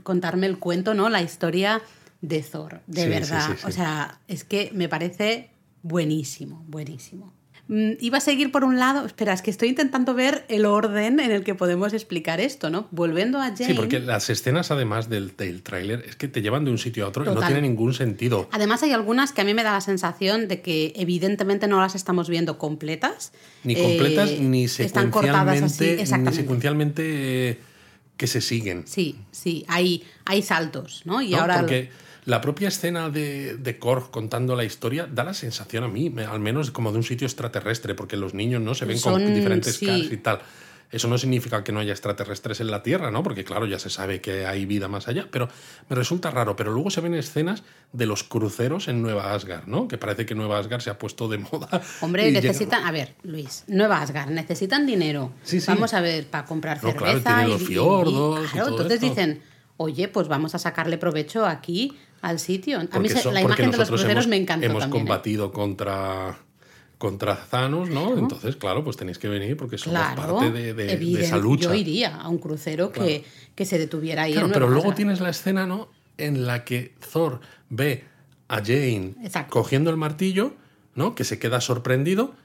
[0.03, 1.09] contarme el cuento, ¿no?
[1.09, 1.81] La historia
[2.21, 3.57] de Thor, de verdad.
[3.63, 5.51] o sea, es que me parece
[5.83, 7.33] buenísimo, buenísimo.
[7.67, 11.21] Mm, iba a seguir por un lado, espera, es que estoy intentando ver el orden
[11.21, 12.89] en el que podemos explicar esto, ¿no?
[12.91, 13.67] Volviendo a Jane.
[13.67, 17.05] Sí, porque las escenas, además del, del tráiler, es que te llevan de un sitio
[17.05, 18.49] a otro y no tiene ningún sentido.
[18.51, 21.95] Además, hay algunas que a mí me da la sensación de que evidentemente no las
[21.95, 23.31] estamos viendo completas.
[23.63, 26.05] Ni completas, eh, ni secuencialmente.
[26.17, 27.59] Ni secuencialmente
[28.21, 28.83] que se siguen.
[28.85, 31.23] Sí, sí, hay, hay saltos, ¿no?
[31.23, 31.61] Y ahora.
[31.61, 31.89] Porque
[32.25, 36.39] la propia escena de, de Korg contando la historia da la sensación a mí, al
[36.39, 40.11] menos como de un sitio extraterrestre, porque los niños no se ven con diferentes caras
[40.11, 40.39] y tal.
[40.91, 43.23] Eso no significa que no haya extraterrestres en la Tierra, ¿no?
[43.23, 45.47] Porque claro, ya se sabe que hay vida más allá, pero
[45.89, 46.55] me resulta raro.
[46.55, 49.87] Pero luego se ven escenas de los cruceros en Nueva Asgard, ¿no?
[49.87, 51.81] Que parece que Nueva Asgard se ha puesto de moda.
[52.01, 55.31] Hombre, necesitan, a ver, Luis, Nueva Asgard, necesitan dinero.
[55.43, 55.67] Sí, sí.
[55.67, 56.97] Vamos a ver, para comprar cerveza.
[56.97, 58.51] Claro, tienen los fiordos.
[58.51, 59.41] claro, entonces dicen,
[59.77, 62.79] oye, pues vamos a sacarle provecho aquí al sitio.
[62.91, 64.65] A mí la imagen de los cruceros me encanta.
[64.65, 64.89] Hemos ¿eh?
[64.89, 66.37] combatido contra
[67.01, 68.15] contra Thanos, ¿no?
[68.15, 71.69] Entonces, claro, pues tenéis que venir porque somos parte de, esa lucha.
[71.69, 74.33] Yo iría a un crucero que, que, se detuviera ahí.
[74.33, 75.89] Claro, pero luego tienes la escena, ¿no?
[76.19, 78.03] En la que Thor ve
[78.49, 79.15] a Jane
[79.49, 80.53] cogiendo el martillo,
[80.93, 81.15] ¿no?
[81.15, 82.35] Que se queda sorprendido.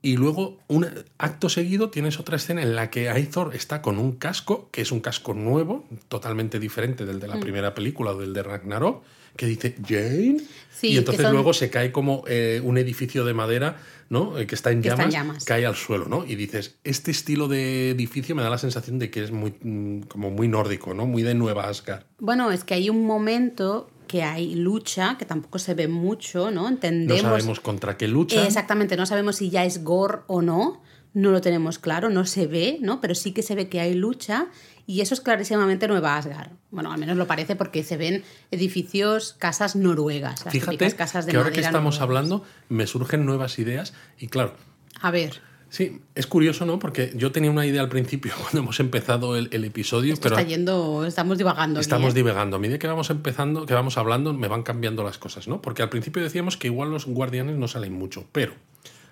[0.00, 0.86] Y luego, un
[1.18, 4.92] acto seguido, tienes otra escena en la que Thor está con un casco, que es
[4.92, 7.40] un casco nuevo, totalmente diferente del de la mm.
[7.40, 9.02] primera película o del de Ragnarok,
[9.36, 10.38] que dice Jane.
[10.82, 13.76] y entonces luego se cae como eh, un edificio de madera,
[14.10, 14.38] ¿no?
[14.38, 16.24] Eh, que está en llamas, cae al suelo, ¿no?
[16.26, 20.02] Y dices, este estilo de edificio me da la sensación de que es muy, mm,
[20.02, 21.06] como muy nórdico, ¿no?
[21.06, 22.04] Muy de Nueva Asgard.
[22.18, 26.66] Bueno, es que hay un momento que hay lucha, que tampoco se ve mucho, ¿no?
[26.66, 27.22] Entendemos.
[27.22, 28.44] No sabemos contra qué lucha.
[28.44, 30.82] Exactamente, no sabemos si ya es gore o no,
[31.14, 33.00] no lo tenemos claro, no se ve, ¿no?
[33.00, 34.48] Pero sí que se ve que hay lucha
[34.88, 36.52] y eso es clarísimamente Nueva Asgard.
[36.70, 41.32] Bueno, al menos lo parece porque se ven edificios, casas noruegas, las Fíjate casas de
[41.32, 44.54] que ahora que estamos hablando me surgen nuevas ideas y claro.
[45.02, 45.42] A ver.
[45.68, 46.78] Sí, es curioso, ¿no?
[46.78, 51.04] Porque yo tenía una idea al principio cuando hemos empezado el, episodio, pero está yendo,
[51.04, 51.80] estamos divagando.
[51.80, 52.56] Estamos divagando.
[52.56, 55.60] A medida que vamos empezando, que vamos hablando, me van cambiando las cosas, ¿no?
[55.60, 58.54] Porque al principio decíamos que igual los guardianes no salen mucho, pero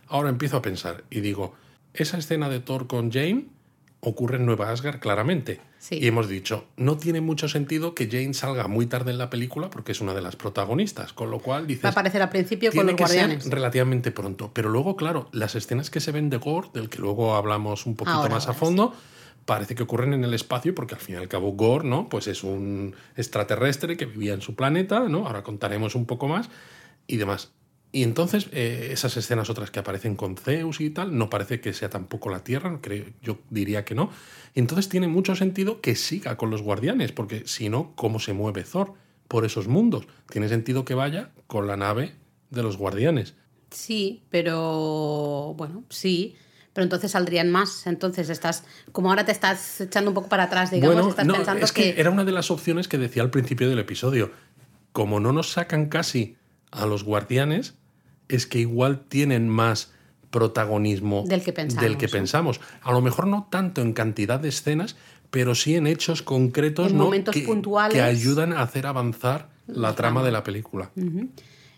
[0.08, 1.54] ahora empiezo a pensar y digo,
[1.92, 3.55] esa escena de Thor con Jane
[4.00, 5.60] ocurre en Nueva Asgard claramente.
[5.90, 9.70] Y hemos dicho, no tiene mucho sentido que Jane salga muy tarde en la película
[9.70, 11.84] porque es una de las protagonistas, con lo cual dices...
[11.84, 13.44] Va a aparecer al principio con los que guardianes.
[13.44, 14.50] Ser relativamente pronto.
[14.52, 17.94] Pero luego, claro, las escenas que se ven de Gore, del que luego hablamos un
[17.94, 18.94] poquito más a fondo,
[19.44, 22.08] parece que ocurren en el espacio porque al fin y al cabo Gore, ¿no?
[22.08, 25.26] Pues es un extraterrestre que vivía en su planeta, ¿no?
[25.26, 26.50] Ahora contaremos un poco más
[27.06, 27.52] y demás.
[27.92, 31.72] Y entonces eh, esas escenas otras que aparecen con Zeus y tal, no parece que
[31.72, 34.10] sea tampoco la Tierra, creo, yo diría que no.
[34.54, 38.32] Y entonces tiene mucho sentido que siga con los guardianes, porque si no, ¿cómo se
[38.32, 38.94] mueve Thor
[39.28, 40.06] por esos mundos?
[40.30, 42.14] Tiene sentido que vaya con la nave
[42.50, 43.34] de los guardianes.
[43.70, 46.36] Sí, pero bueno, sí.
[46.72, 47.86] Pero entonces saldrían más.
[47.86, 51.72] Entonces estás, como ahora te estás echando un poco para atrás, digamos, estás pensando es
[51.72, 54.30] que era una de las opciones que decía al principio del episodio.
[54.92, 56.36] Como no nos sacan casi
[56.70, 57.74] a los guardianes,
[58.28, 59.92] es que igual tienen más
[60.30, 61.82] protagonismo del que pensamos.
[61.82, 62.60] Del que pensamos.
[62.82, 64.96] A lo mejor no tanto en cantidad de escenas,
[65.30, 67.04] pero sí en hechos concretos en ¿no?
[67.04, 67.94] momentos que, puntuales.
[67.94, 70.90] que ayudan a hacer avanzar la trama de la película.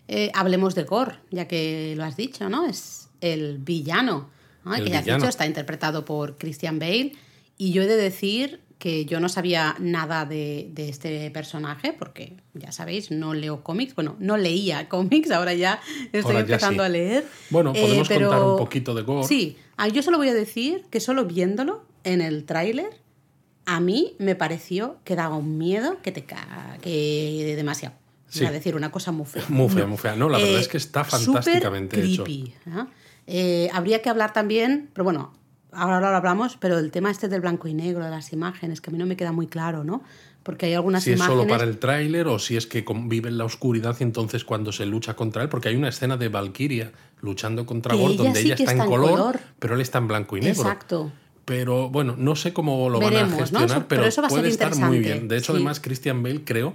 [0.07, 2.65] Eh, hablemos de Gore, ya que lo has dicho, ¿no?
[2.65, 4.29] Es el villano
[4.65, 4.75] ¿no?
[4.75, 7.13] El que ya has dicho, está interpretado por Christian Bale.
[7.57, 12.37] Y yo he de decir que yo no sabía nada de, de este personaje, porque
[12.53, 13.93] ya sabéis, no leo cómics.
[13.93, 15.79] Bueno, no leía cómics, ahora ya
[16.13, 16.85] estoy Ahora ya empezando sí.
[16.87, 17.25] a leer.
[17.51, 19.27] Bueno, Eh, podemos pero- contar un poquito de gore.
[19.27, 22.89] Sí, ah, yo solo voy a decir que solo viéndolo en el tráiler,
[23.65, 26.77] a mí me pareció que daba un miedo que te ca...
[26.81, 27.95] que demasiado.
[28.29, 28.45] Sí.
[28.45, 29.43] A decir una cosa muy fea.
[29.49, 30.15] Muy fea, muy fea.
[30.15, 32.23] No, la verdad Eh, es que está fantásticamente hecho.
[32.23, 32.87] creepy, ¿ah?
[33.27, 35.33] Eh, habría que hablar también, pero bueno,
[35.71, 38.89] ahora lo hablamos, pero el tema este del blanco y negro, de las imágenes, que
[38.89, 40.01] a mí no me queda muy claro, ¿no?
[40.43, 41.37] Porque hay algunas Si es imágenes...
[41.41, 44.71] solo para el tráiler o si es que vive en la oscuridad y entonces cuando
[44.71, 48.45] se lucha contra él, porque hay una escena de Valkyria luchando contra Gore donde sí
[48.45, 49.39] ella está, está en en color, color.
[49.59, 50.61] pero él está en blanco y negro.
[50.61, 51.11] Exacto.
[51.45, 54.47] Pero bueno, no sé cómo lo van a gestionar, Eso- pero, pero eso va puede
[54.49, 55.27] estar muy bien.
[55.27, 55.57] De hecho, sí.
[55.57, 56.73] además, Christian Bale creo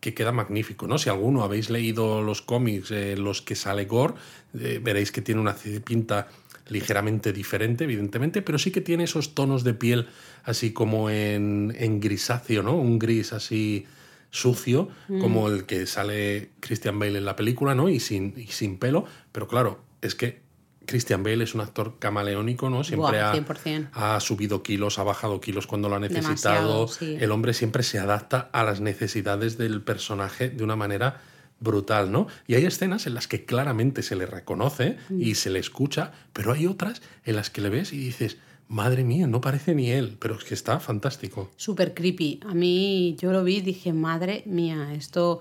[0.00, 0.98] que queda magnífico, ¿no?
[0.98, 4.14] Si alguno habéis leído los cómics eh, los que sale Gore,
[4.58, 6.28] eh, veréis que tiene una pinta
[6.68, 10.08] ligeramente diferente, evidentemente, pero sí que tiene esos tonos de piel
[10.44, 12.76] así como en, en grisáceo, ¿no?
[12.76, 13.86] Un gris así
[14.30, 15.20] sucio, Mm.
[15.20, 17.88] como el que sale Christian Bale en la película, ¿no?
[17.88, 20.40] Y sin, y sin pelo, pero claro, es que
[20.86, 22.82] Christian Bale es un actor camaleónico, ¿no?
[22.82, 23.90] Siempre ha, 100%.
[23.92, 26.88] ha subido kilos, ha bajado kilos cuando lo ha necesitado.
[26.88, 27.16] Sí.
[27.20, 31.20] El hombre siempre se adapta a las necesidades del personaje de una manera
[31.62, 32.26] brutal, ¿no?
[32.46, 35.20] Y hay escenas en las que claramente se le reconoce Mm.
[35.22, 39.04] y se le escucha, pero hay otras en las que le ves y dices, madre
[39.04, 41.50] mía, no parece ni él, pero es que está fantástico.
[41.56, 42.40] Súper creepy.
[42.48, 45.40] A mí yo lo vi y dije, madre mía, esto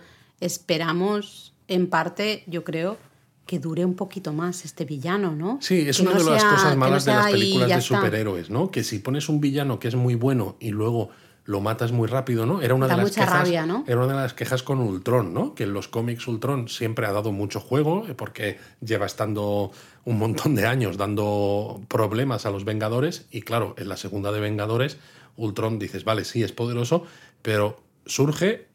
[0.56, 2.98] esperamos en parte, yo creo,
[3.46, 5.58] que dure un poquito más este villano, ¿no?
[5.62, 7.76] Sí, es Que una no de las sea- cosas no malas de las películas de
[7.76, 7.96] está.
[7.98, 8.70] superhéroes, ¿no?
[8.72, 11.10] Que si pones un villano que es muy bueno y luego
[11.52, 12.62] lo matas muy rápido, ¿no?
[12.62, 13.84] Era una Da de las mucha quejas, rabia, ¿no?
[13.86, 15.54] Era una de las quejas con Ultron, ¿no?
[15.54, 19.72] Que en los cómics Ultron siempre ha dado mucho juego eh, porque lleva estando
[20.06, 24.40] un montón de años dando problemas a los Vengadores y claro, en la segunda de
[24.40, 24.98] Vengadores
[25.36, 27.04] Ultron dices, vale, sí es poderoso,
[27.42, 28.68] pero surge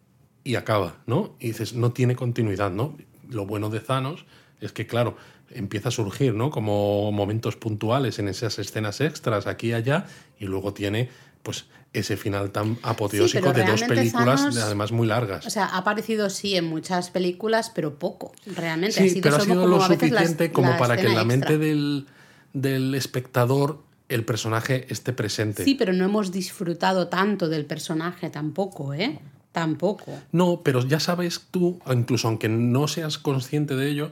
[0.45, 1.35] y acaba, ¿no?
[1.41, 2.95] Y dices, no tiene continuidad, ¿no?
[3.31, 4.27] Lo bueno de Thanos
[4.61, 5.17] es que, claro,
[5.51, 6.51] empieza a surgir, ¿no?
[6.51, 10.07] Como momentos puntuales en esas escenas extras aquí y allá,
[10.39, 11.09] y luego tiene,
[11.47, 15.47] pues, ese final tan apoteósico de dos películas, Thanos- además muy largas.
[15.47, 18.97] O sea, ha aparecido sí en muchas películas, pero poco, realmente.
[18.97, 21.67] sí, ha sido pero ha sido lo suficiente como para que en la mente extra.
[21.67, 22.07] del,
[22.53, 23.79] del espectador
[24.09, 25.63] el personaje esté presente.
[25.63, 29.21] Sí, pero no hemos disfrutado tanto del personaje tampoco, ¿eh?
[29.53, 30.13] Tampoco.
[30.33, 34.11] No, pero ya sabes tú, incluso aunque no seas consciente de ello,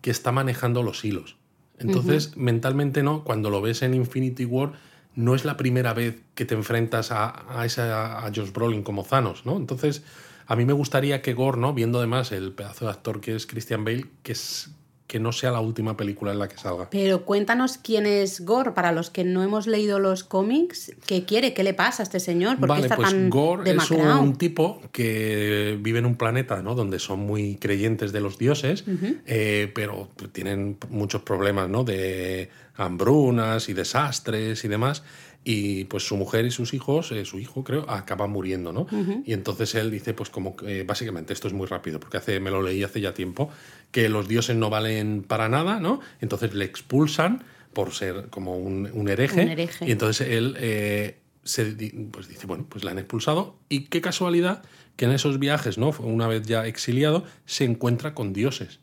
[0.00, 1.36] que está manejando los hilos.
[1.78, 4.72] Entonces, mentalmente no, cuando lo ves en Infinity War,
[5.16, 9.02] no es la primera vez que te enfrentas a, a, esa, a Josh Brolin como
[9.02, 9.56] Thanos, ¿no?
[9.56, 10.02] Entonces,
[10.46, 11.74] a mí me gustaría que Gore, ¿no?
[11.74, 14.70] Viendo además el pedazo de actor que es Christian Bale, que, es,
[15.06, 16.90] que no sea la última película en la que salga.
[16.90, 21.54] Pero cuéntanos quién es Gore, para los que no hemos leído los cómics, ¿qué quiere?
[21.54, 22.58] ¿Qué le pasa a este señor?
[22.58, 26.62] ¿Por qué Vale, está pues tan Gore es un tipo que vive en un planeta
[26.62, 26.74] ¿no?
[26.74, 28.84] donde son muy creyentes de los dioses,
[29.26, 31.82] eh, pero tienen muchos problemas ¿no?
[31.82, 35.02] de hambrunas y desastres y demás.
[35.44, 38.88] Y pues su mujer y sus hijos, eh, su hijo creo, acaban muriendo, ¿no?
[39.24, 42.50] Y entonces él dice, pues como que básicamente esto es muy rápido, porque hace, me
[42.50, 43.48] lo leí hace ya tiempo,
[43.92, 46.00] que los dioses no valen para nada, ¿no?
[46.20, 49.42] Entonces le expulsan por ser como un, un hereje.
[49.42, 49.86] Un hereje.
[49.86, 51.76] Y entonces él eh, se
[52.10, 53.56] pues dice, bueno, pues la han expulsado.
[53.68, 54.64] Y qué casualidad
[54.96, 55.90] que en esos viajes, ¿no?
[56.00, 58.80] Una vez ya exiliado, se encuentra con dioses.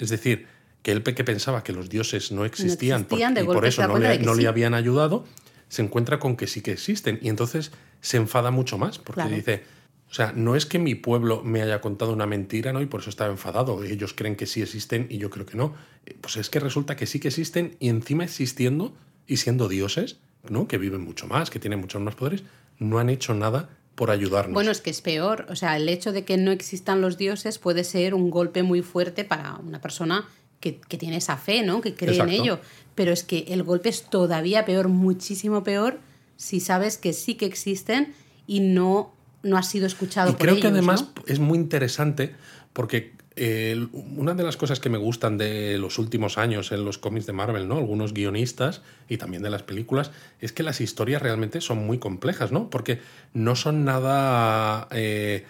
[0.00, 0.46] Es decir,
[0.82, 4.34] que él que pensaba que los dioses no existían, y por eso no, le, no
[4.34, 4.46] le sí.
[4.46, 5.24] habían ayudado,
[5.68, 7.18] se encuentra con que sí que existen.
[7.22, 9.34] Y entonces se enfada mucho más, porque Claro.
[9.36, 9.62] dice,
[10.10, 12.82] o sea, no es que mi pueblo me haya contado una mentira, ¿no?
[12.82, 13.82] Y por eso estaba enfadado.
[13.84, 15.74] Ellos creen que sí existen y yo creo que no.
[16.04, 18.94] Eh, Pues es que resulta que sí que existen y encima existiendo
[19.26, 20.18] y siendo dioses,
[20.50, 20.68] ¿no?
[20.68, 22.42] Que viven mucho más, que tienen muchos más poderes,
[22.78, 24.52] no han hecho nada por ayudarnos.
[24.54, 25.46] Bueno, es que es peor.
[25.48, 28.82] O sea, el hecho de que no existan los dioses puede ser un golpe muy
[28.82, 30.28] fuerte para una persona
[30.62, 31.82] que, que tiene esa fe, ¿no?
[31.82, 32.32] Que cree Exacto.
[32.32, 32.60] en ello.
[32.94, 35.98] Pero es que el golpe es todavía peor, muchísimo peor,
[36.36, 38.14] si sabes que sí que existen
[38.46, 41.22] y no, no has sido escuchado Y por creo que además ¿no?
[41.26, 42.34] es muy interesante
[42.72, 46.98] porque eh, una de las cosas que me gustan de los últimos años en los
[46.98, 47.78] cómics de Marvel, ¿no?
[47.78, 52.52] Algunos guionistas y también de las películas, es que las historias realmente son muy complejas,
[52.52, 52.68] ¿no?
[52.68, 53.00] Porque
[53.32, 55.46] no son nada eh,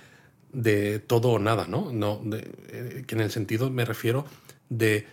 [0.52, 1.90] de todo o nada, ¿no?
[1.92, 4.26] no de- eh, que en el sentido me refiero
[4.78, 5.06] de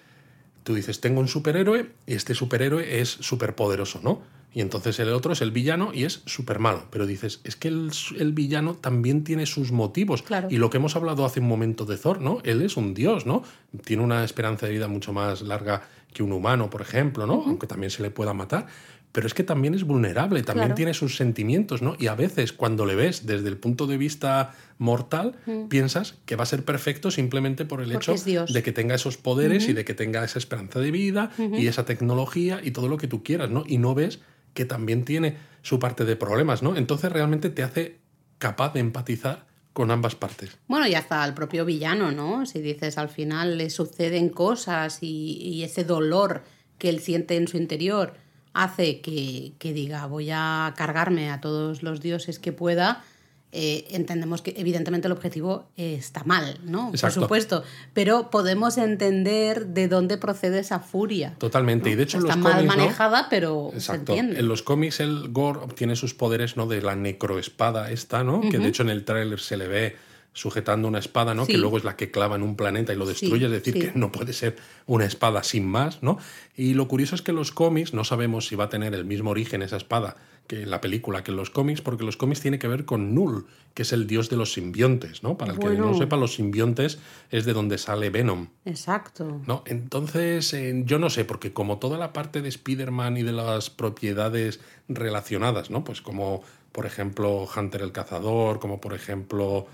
[0.64, 4.22] tú dices, tengo un superhéroe y este superhéroe es superpoderoso, ¿no?
[4.52, 6.86] Y entonces el otro es el villano y es súper malo.
[6.90, 10.24] Pero dices, es que el, el villano también tiene sus motivos.
[10.24, 10.48] Claro.
[10.50, 12.40] Y lo que hemos hablado hace un momento de Thor, ¿no?
[12.44, 13.44] Él es un dios, ¿no?
[13.86, 17.44] Tiene una esperanza de vida mucho más larga que un humano, por ejemplo, ¿no?
[17.46, 18.66] Aunque también se le pueda matar.
[19.12, 20.76] Pero es que también es vulnerable, también Claro.
[20.76, 21.96] tiene sus sentimientos, ¿no?
[21.98, 25.36] Y a veces cuando le ves desde el punto de vista mortal,
[25.68, 29.18] piensas que va a ser perfecto simplemente por el Porque hecho de que tenga esos
[29.18, 32.98] poderes y de que tenga esa esperanza de vida y esa tecnología y todo lo
[32.98, 33.64] que tú quieras, ¿no?
[33.66, 34.20] Y no ves
[34.54, 36.76] que también tiene su parte de problemas, ¿no?
[36.78, 37.98] Entonces realmente te hace
[38.38, 40.58] capaz de empatizar con ambas partes.
[40.68, 42.46] Bueno, y hasta el propio villano, ¿no?
[42.46, 46.44] Si dices al final le suceden cosas y, y ese dolor
[46.78, 48.14] que él siente en su interior
[48.54, 53.04] hace que, que diga voy a cargarme a todos los dioses que pueda,
[53.52, 56.92] eh, entendemos que evidentemente el objetivo eh, está mal, ¿no?
[56.92, 57.16] Exacto.
[57.16, 61.34] Por supuesto, pero podemos entender de dónde procede esa furia.
[61.40, 61.90] Totalmente.
[61.90, 62.82] Y de hecho en está los mal cómics, ¿no?
[62.84, 64.40] manejada, pero se entiende.
[64.40, 66.68] En los cómics el Gore obtiene sus poderes ¿no?
[66.68, 68.42] de la necroespada esta, ¿no?
[68.42, 69.96] Que de hecho en el tráiler se le ve
[70.34, 71.46] sujetando una espada, ¿no?
[71.46, 71.54] Sí.
[71.54, 73.74] Que luego es la que clava en un planeta y lo destruye, Sí, es decir,
[73.74, 73.80] sí.
[73.80, 76.18] que no puede ser una espada sin más, ¿no?
[76.56, 79.32] Y lo curioso es que los cómics no sabemos si va a tener el mismo
[79.32, 80.16] origen esa espada
[80.50, 83.14] que en la película, que en los cómics, porque los cómics tiene que ver con
[83.14, 85.38] Null, que es el dios de los simbiontes, ¿no?
[85.38, 86.98] Para el que no sepa, los simbiontes
[87.30, 88.48] es de donde sale Venom.
[88.66, 89.42] Exacto.
[89.46, 89.62] ¿no?
[89.68, 93.70] Entonces, eh, yo no sé, porque como toda la parte de Spider-Man y de las
[93.70, 95.84] propiedades relacionadas, ¿no?
[95.84, 99.68] Pues como, por ejemplo, Hunter el Cazador, como por ejemplo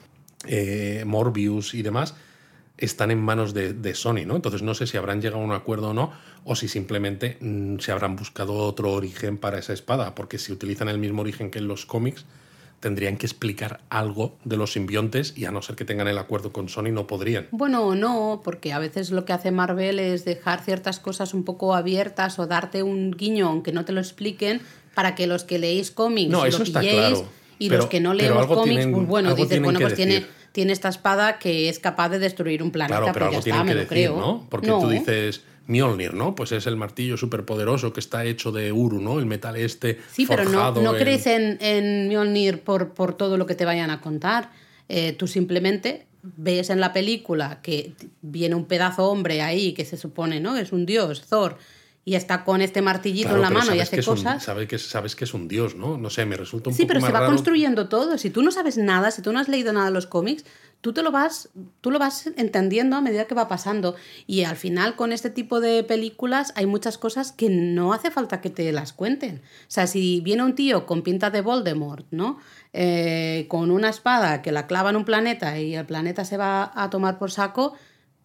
[0.47, 2.15] eh, Morbius y demás,
[2.77, 4.35] están en manos de, de Sony, ¿no?
[4.35, 6.11] Entonces no sé si habrán llegado a un acuerdo o no,
[6.43, 10.89] o si simplemente mm, se habrán buscado otro origen para esa espada, porque si utilizan
[10.89, 12.25] el mismo origen que en los cómics,
[12.79, 16.51] tendrían que explicar algo de los simbiontes y a no ser que tengan el acuerdo
[16.51, 17.47] con Sony no podrían.
[17.51, 21.73] Bueno, no, porque a veces lo que hace Marvel es dejar ciertas cosas un poco
[21.73, 24.61] abiertas o darte un guiño aunque no te lo expliquen
[24.93, 27.27] para que los que leéis cómics No, lo eso está claro.
[27.59, 30.29] Y Pero- los que no leemos cómics, tienen- pues bueno, dices, bueno, pues tiene, decir.
[30.51, 33.39] tiene esta espada que es capaz de destruir un planeta, Claro, pero pues ya algo
[33.39, 34.17] está, tienen me lo decir, creo.
[34.19, 34.47] ¿no?
[34.49, 36.35] Porque tú dices Mjolnir, ¿no?
[36.35, 39.17] Pues es el martillo superpoderoso que está hecho de Uru, ¿no?
[39.19, 43.15] El metal este Sí, pero no, forjado no en- crees en, en Mjolnir por, por
[43.15, 44.51] todo lo que te vayan a contar.
[44.89, 49.97] Eh, tú simplemente ves en la película que viene un pedazo hombre ahí que se
[49.97, 50.55] supone, ¿no?
[50.55, 51.57] Es un dios, Thor,
[52.07, 54.43] y está con este martillito Claro, en la mano y hace un- cosas.
[54.43, 55.97] sabes, que, sabes que es un dios, ¿no?
[55.97, 57.31] No sé, me resulta un Sí, poco pero más se va raro.
[57.31, 58.17] construyendo todo.
[58.19, 60.45] Si tú no sabes nada, si tú no has leído nada de los cómics,
[60.81, 61.49] tú te lo vas,
[61.81, 63.95] tú lo vas entendiendo a medida que va pasando.
[64.27, 68.39] Y al final, con este tipo de películas, hay muchas cosas que no hace falta
[68.39, 69.37] que te las cuenten.
[69.63, 72.37] O sea, si viene un tío con pinta de Voldemort, ¿no?
[72.71, 76.71] Eh, con una espada que la clava en un planeta y el planeta se va
[76.75, 77.73] a tomar por saco.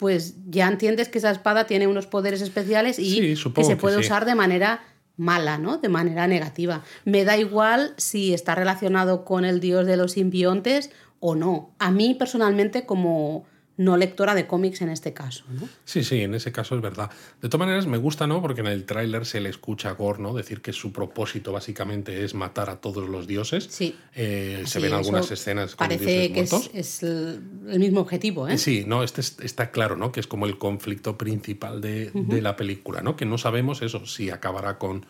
[0.01, 3.75] Pues ya entiendes que esa espada tiene unos poderes especiales y Sí, que supongo se
[3.75, 4.01] que puede sí.
[4.01, 4.81] usar de manera
[5.15, 5.77] mala, ¿no?
[5.77, 6.81] De manera negativa.
[7.05, 11.75] Me da igual si está relacionado con el dios de los simbiontes o no.
[11.77, 13.45] A mí personalmente como
[13.77, 15.67] no lectora de cómics en este caso, ¿no?
[15.85, 17.09] Sí, sí, en ese caso es verdad.
[17.41, 18.41] De todas maneras, me gusta, ¿no?
[18.41, 20.33] Porque en el tráiler se le escucha a Gore, ¿no?
[20.33, 23.67] Decir que su propósito básicamente es matar a todos los dioses.
[23.71, 23.95] Sí.
[24.13, 26.71] Eh, se ven algunas escenas con Parece dioses que es, muertos.
[26.75, 28.57] es el, el mismo objetivo, ¿eh?
[28.57, 30.11] Sí, no, este es- está claro, ¿no?
[30.11, 33.15] Que es como el conflicto principal de, de la película, ¿no?
[33.15, 35.05] Que no sabemos eso, si acabará con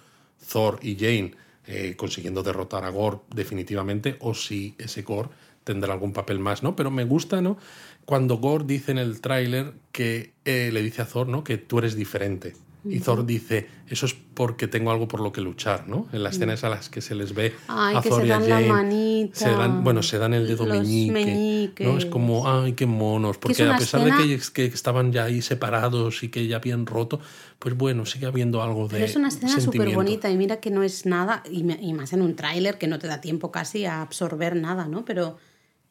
[0.52, 1.34] Thor y Jane
[1.68, 5.30] eh, consiguiendo derrotar a Gore definitivamente o si ese Gore
[5.64, 6.76] tendrá algún papel más, ¿no?
[6.76, 7.56] Pero me gusta, ¿no?
[8.06, 11.44] Cuando Gore dice en el tráiler que eh, le dice a Thor, ¿no?
[11.44, 12.54] Que tú eres diferente.
[12.84, 16.08] Y Thor dice, eso es porque tengo algo por lo que luchar, ¿no?
[16.14, 18.32] En las escenas a las que se les ve Ay, a que Thor se y
[18.32, 21.98] a dan la Jane, manita, se dan, bueno, se dan el dedo meñique, ¿no?
[22.00, 25.44] Es como, ay, qué monos, porque a pesar de escena- que, que estaban ya ahí
[25.44, 27.20] separados y que ya habían roto,
[27.60, 30.72] pues bueno, sigue habiendo algo de Pero es una escena súper bonita y mira que
[30.72, 34.02] no es nada, y más en un tráiler que no te da tiempo casi a
[34.02, 35.06] absorber nada, ¿no?
[35.06, 35.38] Pero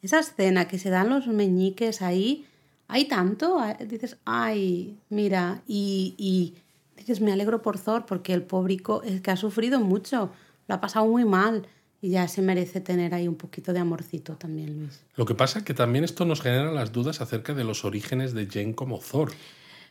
[0.01, 2.45] esa escena que se dan los meñiques ahí,
[2.87, 6.55] hay tanto, eh, dices, ay, mira, y, y
[6.97, 10.31] dices, me alegro por Thor porque el pobrico es que ha sufrido mucho,
[10.67, 11.67] lo ha pasado muy mal
[12.01, 15.01] y ya se merece tener ahí un poquito de amorcito también, Luis.
[15.15, 18.33] Lo que pasa es que también esto nos genera las dudas acerca de los orígenes
[18.33, 19.31] de Jane como Thor.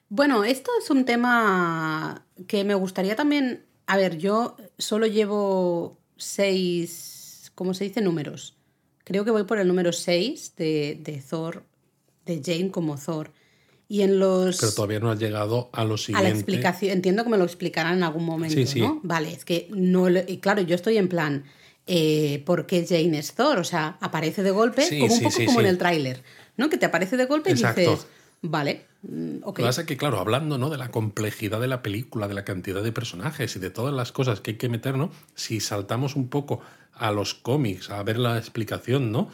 [0.08, 3.64] Bueno, esto es un tema que me gustaría también.
[3.86, 8.00] A ver, yo solo llevo seis, ¿cómo se dice?
[8.00, 8.56] Números.
[9.04, 11.64] Creo que voy por el número seis de, de Thor,
[12.26, 13.32] de Jane como Thor.
[13.88, 14.59] Y en los.
[14.61, 16.28] Pero todavía no has llegado a lo a siguiente.
[16.28, 16.92] la explicación.
[16.92, 18.80] Entiendo que me lo explicarán en algún momento, Sí, sí.
[18.80, 19.01] ¿no?
[19.03, 20.09] Vale, es que no.
[20.09, 21.44] y claro, yo estoy en plan.
[21.86, 23.59] Eh, ¿Por qué Jane es Thor?
[23.59, 26.22] O sea, aparece de golpe, Sí, como un poco como en el tráiler,
[26.57, 26.70] ¿no?
[26.70, 28.07] Que te aparece de golpe y dices,
[28.42, 29.40] vale, mm.
[29.44, 30.70] Lo que pasa es que, claro, hablando ¿no?
[30.70, 34.12] de la complejidad de la película, de la cantidad de personajes y de todas las
[34.12, 35.11] cosas que hay que meter, ¿no?
[35.34, 36.61] Si saltamos un poco
[36.92, 39.28] a los cómics, a ver la explicación, ¿no?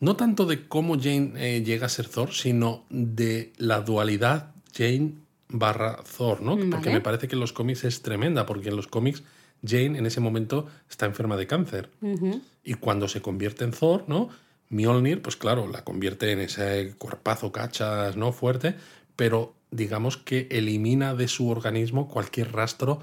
[0.00, 5.14] No tanto de cómo Jane eh, llega a ser Thor, sino de la dualidad Jane
[5.48, 6.56] barra Thor, ¿no?
[6.56, 6.92] Porque Vale.
[6.92, 9.22] me parece que en los cómics es tremenda, porque en los cómics
[9.64, 11.90] Jane en ese momento está enferma de cáncer.
[12.00, 12.42] Ujú.
[12.64, 14.28] Y cuando se convierte en Thor, ¿no?
[14.70, 18.32] Mjolnir, pues claro, la convierte en ese cuerpazo cachas, ¿no?
[18.32, 18.74] Fuerte,
[19.16, 23.00] pero digamos que elimina de su organismo cualquier rastro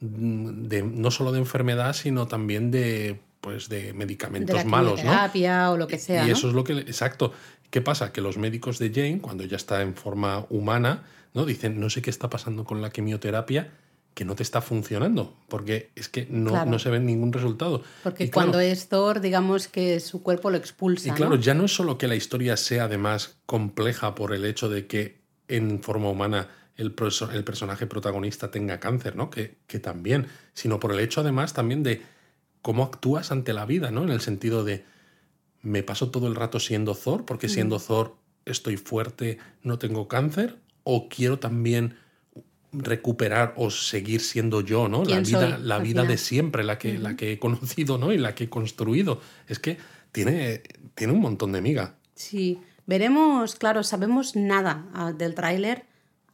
[0.00, 5.02] mm, de, no solo de enfermedad, sino también de, pues, de De medicamentos la malos,
[5.04, 5.72] ¿no?
[5.72, 6.24] o lo que sea.
[6.24, 6.32] y ¿no?
[6.32, 6.74] eso es lo que...
[6.74, 7.32] Exacto.
[7.70, 8.12] ¿Qué pasa?
[8.12, 11.46] Que los médicos de Jane, cuando ya está en forma humana, ¿no?
[11.46, 13.72] Dicen, no sé qué está pasando con la quimioterapia,
[14.14, 16.70] que no te está funcionando, porque es que no, Claro.
[16.70, 17.82] no se ve ningún resultado.
[18.02, 21.08] Porque claro, cuando es Thor, digamos que su cuerpo lo expulsa.
[21.08, 21.16] y ¿no?
[21.16, 24.86] claro, ya no es solo que la historia sea además compleja por el hecho de
[24.86, 25.21] que
[25.56, 26.94] en forma humana el,
[27.32, 29.30] el personaje protagonista tenga cáncer, ¿no?
[29.30, 32.02] Que, que también, sino por el hecho además también de
[32.62, 34.02] cómo actúas ante la vida, ¿no?
[34.02, 34.84] En el sentido de,
[35.62, 40.58] me paso todo el rato siendo Thor, porque siendo Thor estoy fuerte, no tengo cáncer,
[40.84, 41.96] o quiero también
[42.72, 45.00] recuperar o seguir siendo yo, ¿no?
[45.04, 48.12] La ¿Quién vida, soy, la vida de siempre, la que, la que he conocido, ¿no?
[48.12, 49.20] Y la que he construido.
[49.46, 49.76] Es que
[50.10, 50.62] tiene,
[50.94, 51.96] tiene un montón de miga.
[52.14, 55.84] Sí, veremos, claro, sabemos nada ah, del tráiler,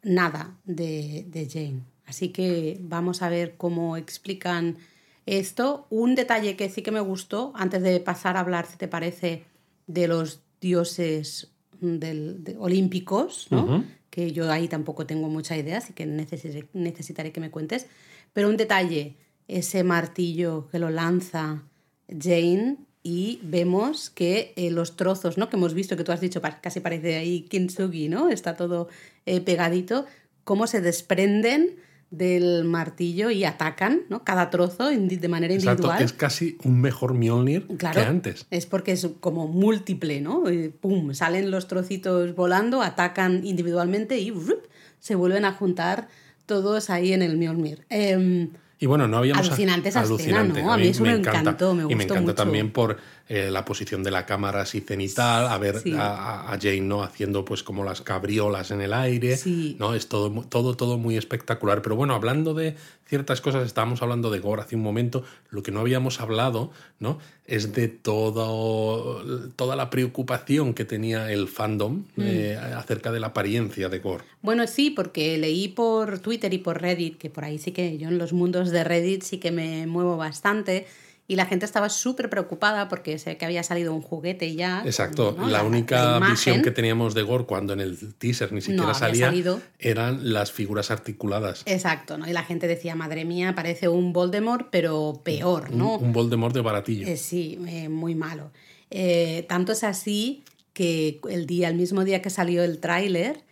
[0.02, 1.82] nada de, de Jane.
[2.06, 4.78] Así que vamos a ver cómo explican
[5.26, 5.86] esto.
[5.90, 9.44] Un detalle que sí que me gustó, antes de pasar a hablar, si te parece,
[9.86, 13.84] de los dioses del, de- olímpicos, ¿no?
[14.10, 17.86] Que yo ahí tampoco tengo mucha idea, así que necesitaré, necesitaré que me cuentes.
[18.32, 21.62] Pero un detalle, ese martillo que lo lanza
[22.08, 25.48] Jane y vemos que eh, los trozos, ¿no?
[25.48, 28.28] Que hemos visto, que tú has dicho, casi parece ahí kintsugi, ¿no?
[28.28, 28.88] Está todo
[29.26, 30.06] eh, pegadito,
[30.44, 31.76] cómo se desprenden
[32.10, 34.24] del martillo y atacan, ¿no?
[34.24, 36.02] Cada trozo de manera Exacto, individual.
[36.02, 38.46] es casi un mejor Mjolnir Claro, que antes.
[38.50, 40.50] es porque es como múltiple, ¿no?
[40.50, 41.12] Y ¡Pum!
[41.12, 44.64] Salen los trocitos volando, atacan individualmente y ¡rup!
[45.00, 46.08] se vuelven a juntar
[46.46, 47.84] todos ahí en el Mjolnir.
[47.90, 48.50] Em,
[48.80, 49.46] Y bueno, no habíamos...
[49.46, 50.62] Alucinante esa escena, alucinante.
[50.62, 50.72] ¿no?
[50.72, 52.34] A mí eso me encantó, me Y me gustó encanta mucho.
[52.34, 52.96] también por
[53.28, 55.92] eh, la posición de la cámara así cenital, a ver Sí.
[55.96, 57.02] a, Jane, ¿no?
[57.02, 59.76] Haciendo pues como las cabriolas en el aire, Sí.
[59.78, 59.94] ¿no?
[59.94, 61.82] Es todo, todo, todo muy espectacular.
[61.82, 62.74] Pero bueno, hablando de
[63.06, 66.70] ciertas cosas, estábamos hablando de Gore hace un momento, lo que no habíamos hablado,
[67.00, 67.18] ¿no?
[67.46, 69.22] Es de todo,
[69.56, 72.20] toda la preocupación que tenía el fandom Mm.
[72.22, 74.24] eh, acerca de la apariencia de Gore.
[74.42, 78.08] Bueno, sí, porque leí por Twitter y por Reddit, que por ahí sí que yo
[78.08, 80.86] en los mundos de Reddit sí que me muevo bastante,
[81.30, 84.82] y la gente estaba súper preocupada porque sé que había salido un juguete ya.
[84.86, 85.46] Exacto, ¿no?
[85.46, 89.60] la, única visión que teníamos de Gore cuando en el teaser ni siquiera salía salido.
[89.78, 91.64] eran las figuras articuladas.
[91.66, 92.26] Exacto, ¿no?
[92.26, 95.98] Y la gente decía, madre mía, parece un Voldemort, pero peor, ¿no?
[95.98, 97.06] Un, un Voldemort de baratillo.
[97.06, 98.50] Eh, sí, eh, muy malo.
[98.90, 103.44] Eh, tanto es así que el día, el mismo día que salió el tráiler,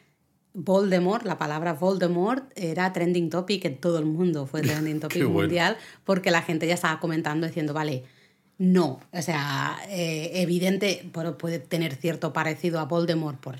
[0.58, 5.40] Voldemort, la palabra Voldemort era trending topic en todo el mundo, fue trending topic bueno.
[5.40, 8.04] mundial, porque la gente ya estaba comentando diciendo, vale,
[8.58, 13.56] no, o sea, eh, evidente, pero puede tener cierto parecido a Voldemort por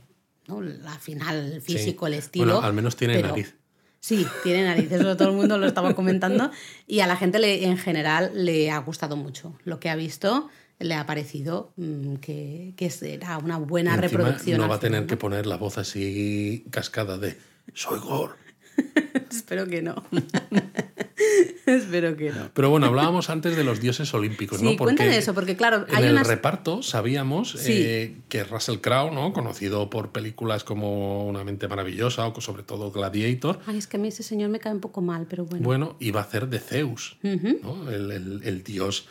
[0.49, 0.63] ¿no?
[0.63, 2.13] la final, el físico, Sí.
[2.15, 2.47] el estilo.
[2.55, 3.55] Bueno, al menos tiene pero- nariz.
[4.01, 6.51] Sí, tiene nariz, eso todo el mundo lo estaba comentando
[6.87, 9.59] y a la gente le, en general le ha gustado mucho.
[9.65, 14.61] Lo que ha visto le ha parecido mm, que, que será una buena Y reproducción.
[14.61, 17.37] No va a tener que poner la voz así cascada de
[17.74, 18.35] soy Gore.
[19.31, 20.05] Espero que no.
[21.66, 22.51] Espero que no.
[22.55, 24.77] Pero bueno, hablábamos antes de los dioses olímpicos, Sí, ¿no?
[24.77, 26.27] cuéntame eso, porque claro, en hay el unas...
[26.29, 27.72] reparto sabíamos Sí.
[27.74, 29.33] eh, que Russell Crowe, ¿no?
[29.33, 34.01] Conocido por películas como Una mente maravillosa o sobre todo Gladiator, Ay, es que a
[34.01, 35.64] mí ese señor me cae un poco mal, pero bueno.
[35.64, 37.91] bueno, iba a hacer de Zeus, ¿no?
[37.91, 39.09] el, el- el dios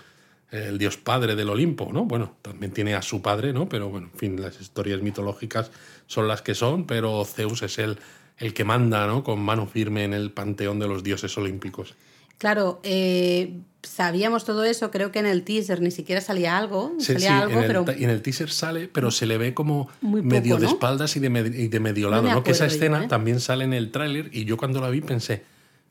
[0.51, 2.05] el dios padre del Olimpo, ¿no?
[2.05, 3.67] Bueno, también tiene a su padre, ¿no?
[3.67, 5.71] Pero bueno, en fin, las historias mitológicas
[6.07, 7.97] son las que son, pero Zeus es el,
[8.37, 9.23] el que manda, ¿no?
[9.23, 11.95] Con mano firme en el panteón de los dioses olímpicos.
[12.37, 17.13] Claro, eh, sabíamos todo eso, creo que en el teaser ni siquiera salía algo, Sí,
[17.13, 19.37] salía sí, algo, en, el, pero ta- y en el teaser sale, pero se le
[19.37, 22.43] ve como poco, medio de espaldas y de, med- y de medio lado, ¿no?
[22.43, 23.07] Que esa escena ¿eh?
[23.07, 25.43] también sale en el tráiler y yo cuando la vi pensé,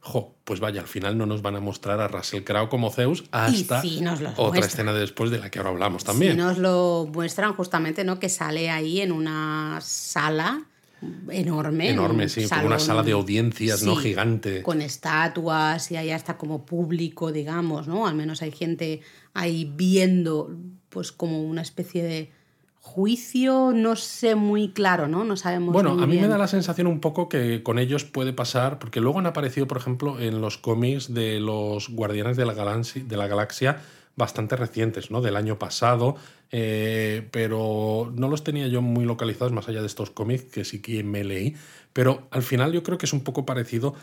[0.06, 3.24] jo, pues vaya, al final no nos van a mostrar a Russell Crowe como Zeus
[3.30, 6.32] hasta nos otra escena de después de la que ahora hablamos también.
[6.32, 8.18] Si nos lo muestran justamente, ¿no?
[8.20, 10.66] Que sale ahí en una sala
[11.30, 11.88] enorme.
[11.88, 13.96] en Enorme, sí, como una sala de audiencias, ¿no?
[13.96, 14.62] Gigante.
[14.62, 18.06] Con estatuas y ahí hasta como público, digamos, ¿no?
[18.06, 19.00] Al menos hay gente
[19.32, 20.54] ahí viendo,
[20.90, 22.30] pues como una especie de
[22.84, 25.24] juicio, no sé muy claro, ¿no?
[25.24, 25.72] No sabemos.
[25.72, 28.78] Bueno, muy a mí me da la sensación un poco que con ellos puede pasar,
[28.78, 33.02] porque luego han aparecido, por ejemplo, en los cómics de los Guardianes de la, Galaxia,
[33.02, 33.80] de la Galaxia
[34.16, 35.22] bastante recientes, ¿no?
[35.22, 36.16] Del año pasado,
[36.52, 40.82] eh, pero no los tenía yo muy localizados más allá de estos cómics que sí
[40.82, 41.56] que me leí,
[41.94, 43.94] pero al final yo creo que es un poco parecido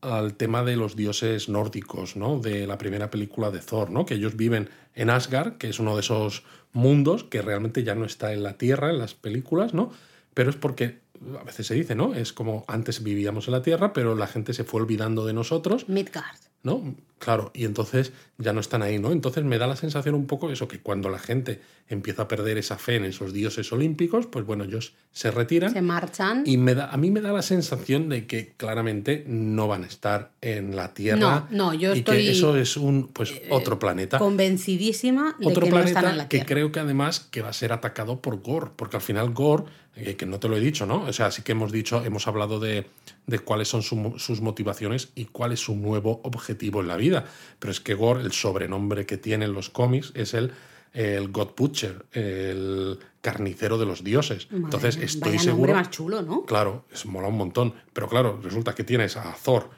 [0.00, 2.38] al tema de los dioses nórdicos, ¿no?
[2.38, 4.06] De la primera película de Thor, ¿no?
[4.06, 6.42] Que ellos viven en Asgard, que es uno de esos
[6.72, 9.92] mundos que realmente ya no está en la Tierra en las películas, ¿no?
[10.34, 11.00] Pero es porque
[11.38, 12.14] a veces se dice, ¿no?
[12.14, 15.88] Es como antes vivíamos en la Tierra, pero la gente se fue olvidando de nosotros,
[15.88, 16.36] Midgard.
[16.62, 16.94] ¿no?
[17.18, 19.12] Claro, y entonces ya no están ahí, ¿no?
[19.12, 22.56] Entonces me da la sensación un poco eso, que cuando la gente empieza a perder
[22.56, 25.70] esa fe en esos dioses olímpicos, pues bueno, ellos se retiran.
[25.70, 26.44] Se marchan.
[26.46, 29.86] Y me da, a mí me da la sensación de que claramente no van a
[29.86, 31.46] estar en la Tierra.
[31.50, 34.18] No, no, yo y estoy, que eso es un pues otro planeta.
[34.18, 36.48] Convencidísima de Otro que no están en planeta la que Tierra.
[36.48, 39.64] creo que además que va a ser atacado por Gore, porque al final Gore,
[39.94, 41.06] eh, que no te lo he dicho, ¿no?
[41.10, 42.86] O sea, sí que hemos dicho, hemos hablado de,
[43.26, 47.24] de cuáles son su- sus motivaciones y cuál es su nuevo objetivo en la vida.
[47.58, 50.52] Pero es que Gore, el sobrenombre que tiene en los cómics, es el,
[50.92, 54.48] el God Butcher, el carnicero de los dioses.
[54.50, 55.74] Entonces estoy vaya seguro.
[55.74, 56.44] más chulo, ¿no?
[56.46, 57.74] Claro, es mola un montón.
[57.92, 59.70] Pero claro, resulta que tienes a Thor,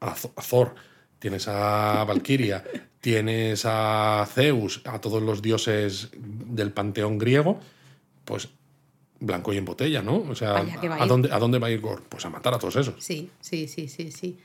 [0.00, 0.74] a Thor,
[1.18, 2.62] tienes a Valkyria,
[3.00, 7.58] tienes a Zeus, a todos los dioses del panteón griego,
[8.24, 8.48] pues
[9.20, 10.16] blanco y en botella, ¿no?
[10.28, 11.08] O sea, Vaya va a ¿a ir.
[11.08, 12.02] dónde, ¿a dónde va a ir Gore?
[12.08, 12.94] Pues a matar a todos esos.
[12.98, 14.38] Sí, sí, sí, sí, sí.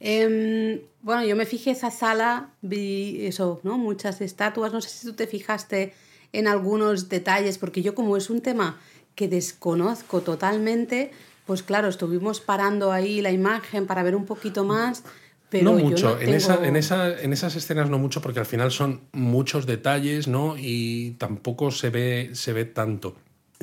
[0.00, 3.78] Em, bueno, yo me fijé esa sala, vi eso, ¿no?
[3.78, 4.72] Muchas estatuas.
[4.72, 5.92] No sé si tú te fijaste
[6.32, 8.80] en algunos detalles, porque yo como es un tema
[9.14, 11.12] que desconozco totalmente,
[11.46, 15.04] pues claro, estuvimos parando ahí la imagen para ver un poquito más,
[15.50, 18.40] pero no mucho, no en, esa, tengo- en, esa, en esas escenas no mucho, porque
[18.40, 20.56] al final son muchos detalles, ¿no?
[20.58, 23.14] Y tampoco se ve, se ve tanto.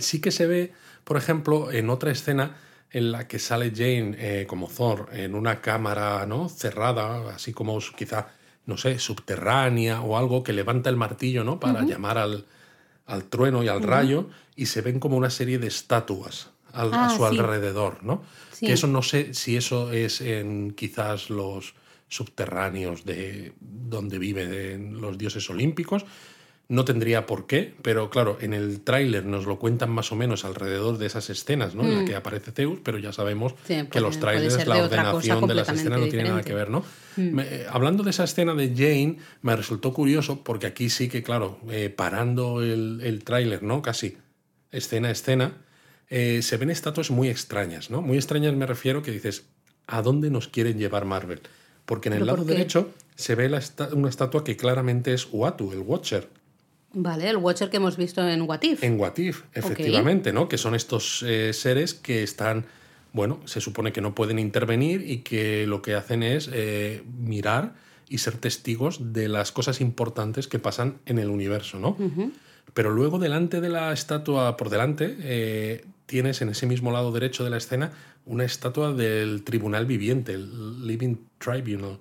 [0.01, 0.73] Sí que se ve,
[1.03, 2.57] por ejemplo, en otra escena
[2.91, 6.49] en la que sale Jane eh, como Thor en una cámara, ¿no?
[6.49, 8.27] Cerrada, así como quizá,
[8.65, 11.59] no sé, subterránea o algo, que levanta el martillo, ¿no?
[11.59, 12.45] Para llamar al,
[13.05, 17.05] al trueno y al rayo, y se ven como una serie de estatuas al- a
[17.05, 17.37] Ah, su sí.
[17.37, 18.23] alrededor, ¿no?
[18.51, 18.65] Sí.
[18.65, 21.75] Que eso no sé si eso es en quizás los
[22.07, 26.05] subterráneos de donde viven los dioses olímpicos.
[26.69, 30.45] No tendría por qué, pero claro, en el tráiler nos lo cuentan más o menos
[30.45, 31.83] alrededor de esas escenas, ¿no?
[31.83, 33.87] En la que aparece Zeus, pero ya sabemos Mm.
[33.89, 36.53] Que los trailers, la de ordenación de las escenas no tiene nada que.
[36.53, 36.55] Mm.
[36.55, 36.83] ver, ¿no?
[37.17, 41.23] Me- eh, hablando de esa escena de Jane, me resultó curioso porque aquí sí que,
[41.23, 43.81] claro, eh, parando el, el tráiler, ¿no?
[43.81, 44.17] Casi
[44.71, 45.57] escena a escena,
[46.11, 48.03] eh, se ven estatuas muy extrañas, ¿no?
[48.03, 49.45] Muy extrañas me refiero que dices,
[49.87, 51.41] ¿a dónde nos quieren llevar Marvel?
[51.85, 55.27] Porque en el ¿Pero lado derecho se ve la esta- una estatua que claramente es
[55.31, 56.29] Uatu, el Watcher,
[56.93, 58.83] Vale, el Watcher que hemos visto en What If.
[58.83, 60.49] en What If, efectivamente, ¿no?
[60.49, 62.65] Que son estos eh, seres que están,
[63.13, 67.75] bueno, se supone que no pueden intervenir y que lo que hacen es eh, mirar
[68.07, 71.95] y ser testigos de las cosas importantes que pasan en el universo, ¿no?
[72.73, 77.43] Pero luego delante de la estatua, por delante, eh, tienes en ese mismo lado derecho
[77.43, 77.91] de la escena
[78.25, 81.99] una estatua del tribunal viviente, el Living Tribunal,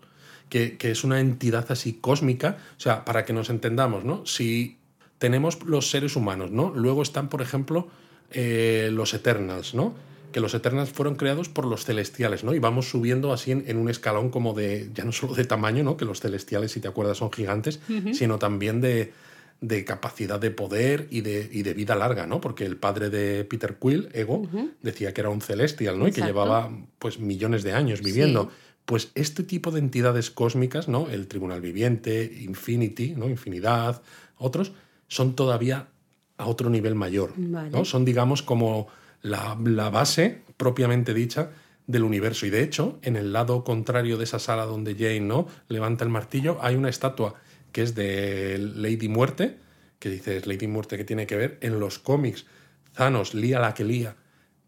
[0.49, 2.57] que, que es una entidad así cósmica.
[2.79, 4.25] O sea, para que nos entendamos, ¿no?
[4.25, 4.78] Si
[5.19, 6.73] tenemos los seres humanos, ¿no?
[6.75, 7.89] Luego están, por ejemplo,
[8.31, 9.95] eh, los Eternals, ¿no?
[10.33, 12.55] Que los Eternals fueron creados por los celestiales, ¿no?
[12.55, 15.83] Y vamos subiendo así en, en un escalón como de, ya no solo de tamaño,
[15.83, 15.97] ¿no?
[15.97, 17.81] Que los celestiales, si te acuerdas, son gigantes,
[18.13, 19.13] sino también de,
[19.61, 22.41] de capacidad de poder y de, y de vida larga, ¿no?
[22.41, 24.49] Porque el padre de Peter Quill, Ego,
[24.83, 26.07] decía que era un celestial, ¿no?
[26.07, 28.45] Y que llevaba pues millones de años viviendo.
[28.45, 28.57] Sí.
[28.85, 31.11] Pues este tipo de entidades cósmicas, ¿no?
[31.11, 33.29] El Tribunal Viviente, Infinity, ¿no?
[33.29, 34.01] Infinidad,
[34.37, 34.73] otros,
[35.09, 35.89] son todavía
[36.37, 37.33] a otro nivel mayor.
[37.37, 37.71] Vale.
[37.71, 37.85] ¿no?
[37.85, 38.87] Son, digamos, como
[39.23, 41.51] la, la base propiamente dicha
[41.87, 42.47] del universo.
[42.47, 45.47] Y de hecho, en el lado contrario de esa sala donde Jane ¿no?
[45.69, 47.35] levanta el martillo, hay una estatua
[47.73, 49.59] que es de Lady Muerte,
[49.99, 51.59] que dices Lady Muerte que tiene que ver.
[51.61, 52.47] En los cómics,
[52.95, 54.15] Thanos lía la que lía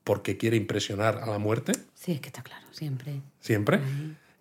[0.05, 3.21] porque quiere impresionar a la muerte, Sí, es que está claro, siempre.
[3.41, 3.79] siempre.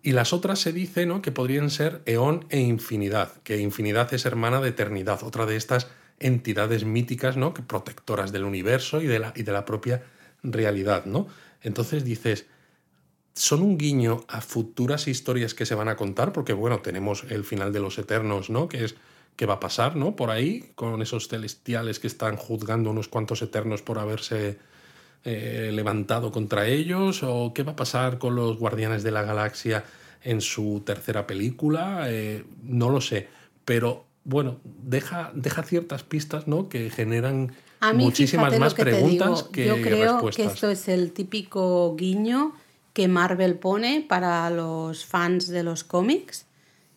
[0.02, 1.20] Y las otras se dice ¿no?
[1.22, 5.88] que podrían ser Eón e Infinidad, que Infinidad es hermana de Eternidad, otra de estas
[6.18, 7.54] entidades míticas, ¿no?
[7.54, 10.02] Que protectoras del universo y de la, y de la propia
[10.42, 11.26] realidad, ¿no?
[11.62, 12.46] Entonces dices,
[13.34, 17.44] son un guiño a futuras historias que se van a contar, porque bueno, tenemos el
[17.44, 18.68] final de los Eternos, ¿no?
[18.68, 18.96] Que es
[19.36, 20.16] que va a pasar, ¿no?
[20.16, 24.58] Por ahí, con esos celestiales que están juzgando unos cuantos Eternos por haberse
[25.24, 29.84] eh, levantado contra ellos, o qué va a pasar con los Guardianes de la Galaxia
[30.22, 33.28] en su tercera película, Eh, no lo sé,
[33.64, 36.68] pero bueno, deja, deja ciertas pistas, ¿no?
[36.68, 40.46] Que generan A mí, muchísimas más que preguntas que Yo creo respuestas.
[40.46, 42.52] que esto es el típico guiño
[42.92, 46.46] que Marvel pone para los fans de los cómics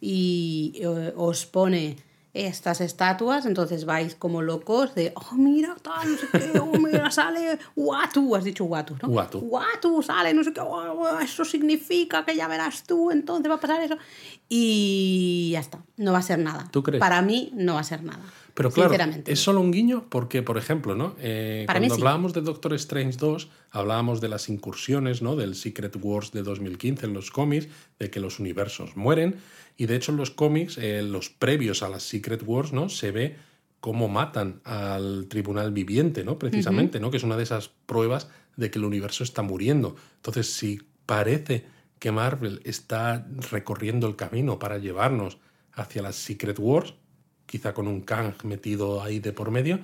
[0.02, 1.96] y eh, os pone
[2.34, 7.12] estas estatuas, entonces vais como locos de, oh, mira, tal, no sé qué, oh, mira,
[7.12, 9.10] sale Watu, has dicho Watu, ¿no?
[9.10, 9.40] Uatu.
[9.40, 13.60] Watu, sale, no sé qué, oh, eso significa que ya verás tú, entonces va a
[13.60, 13.98] pasar eso.
[14.50, 16.68] Y ya está, no va a ser nada.
[16.72, 17.00] ¿Tú crees?
[17.00, 18.24] Para mí no va a ser nada.
[18.54, 21.16] Pero claro, es solo un guiño porque, por ejemplo, ¿no?
[21.20, 22.02] Eh, cuando sí.
[22.02, 25.36] hablábamos de Doctor Strange 2, hablábamos de las incursiones, ¿no?
[25.36, 27.68] Del Secret Wars de 2015 en los cómics,
[27.98, 29.38] de que los universos mueren.
[29.78, 32.90] Y de hecho en los cómics, eh, los previos a las Secret Wars, ¿no?
[32.90, 33.36] Se ve
[33.80, 36.38] cómo matan al tribunal viviente, ¿no?
[36.40, 37.12] Precisamente, ¿no?
[37.12, 39.96] Que es una de esas pruebas de que el universo está muriendo.
[40.18, 41.66] Entonces, si parece
[42.00, 45.38] que Marvel está recorriendo el camino para llevarnos
[45.74, 46.94] hacia las Secret Wars,
[47.46, 49.80] quizá con un Kang metido ahí de por medio,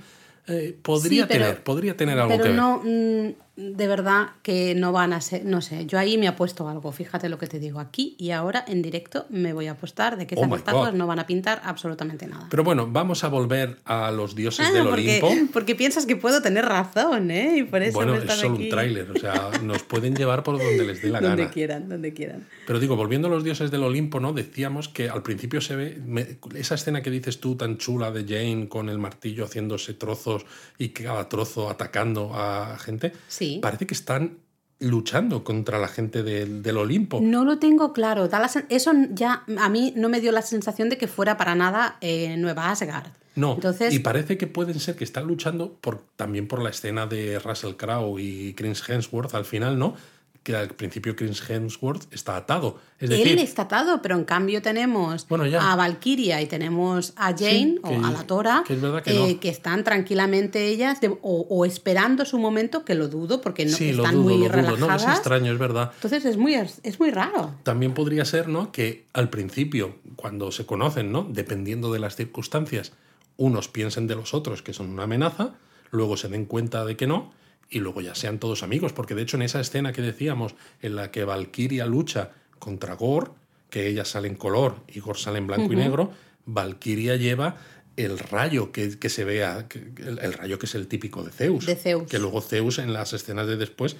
[0.47, 2.57] eh, podría Sí, pero- tener, podría tener algo Pero que ver.
[2.57, 6.67] no, mm, de verdad que no van a ser, no sé, yo ahí me apuesto
[6.69, 10.17] algo, fíjate lo que te digo, aquí y ahora en directo me voy a apostar
[10.17, 12.47] de que Oh esas my estatuas no van a pintar absolutamente nada.
[12.49, 15.51] Pero bueno, vamos a volver a los dioses Ah, del porque, Olimpo.
[15.53, 17.57] porque piensas que puedo tener razón, ¿eh?
[17.57, 18.63] Y por eso Bueno, me es solo aquí.
[18.63, 21.51] un tráiler, o sea, nos pueden llevar por donde les dé la donde gana.
[21.53, 22.47] quieran, donde quieran.
[22.65, 24.31] Pero digo, volviendo a los dioses del Olimpo, ¿no?
[24.33, 28.23] Decíamos que al principio se ve me- esa escena que dices tú tan chula de
[28.23, 30.45] Jane con el martillo haciéndose trozos
[30.77, 33.11] y cada trozo atacando a gente.
[33.27, 33.48] Sí.
[33.61, 34.37] Parece que están
[34.79, 37.19] luchando contra la gente del, del Olimpo.
[37.21, 38.29] No lo tengo claro.
[38.69, 42.37] eso ya a mí no me dio la sensación de que fuera para nada eh,
[42.37, 43.11] Nueva Asgard.
[43.35, 47.07] No, Entonces, y parece que pueden ser que están luchando por, también por la escena
[47.07, 49.95] de Russell Crowe y Chris Hemsworth al final, ¿no?
[50.43, 52.79] Que al principio Chris Hemsworth está atado.
[52.97, 57.27] Es decir, él está atado, pero en cambio tenemos Bueno, a Valkyria y tenemos a
[57.37, 59.39] Jane Sí, o que- a la Tora que es que eh, no.
[59.39, 61.17] que están tranquilamente ellas de- o,
[61.49, 64.39] o esperando su momento, que lo dudo porque no sí, lo están dudo, muy lo
[64.45, 64.49] dudo.
[64.53, 65.03] relajadas.
[65.05, 65.91] No, es extraño, es verdad.
[65.95, 67.53] Entonces es muy, es muy raro.
[67.63, 68.71] También podría ser, ¿no?
[68.71, 71.27] Que al principio, cuando se conocen, ¿no?
[71.29, 72.93] Dependiendo de las circunstancias,
[73.37, 75.51] unos piensen de los otros que son una amenaza,
[75.91, 77.31] luego se den cuenta de que no,
[77.69, 78.93] y luego ya sean todos amigos.
[78.93, 83.31] Porque de hecho, en esa escena que decíamos, en la que Valkyria lucha contra Gore,
[83.69, 86.11] que ella sale en color y Gore sale en blanco y negro,
[86.45, 87.57] Valkyria lleva
[87.95, 91.31] el rayo que, que se vea, que- el, el rayo que es el típico de
[91.31, 91.65] Zeus.
[91.65, 92.09] De Zeus.
[92.09, 93.97] Que luego Zeus en las escenas de después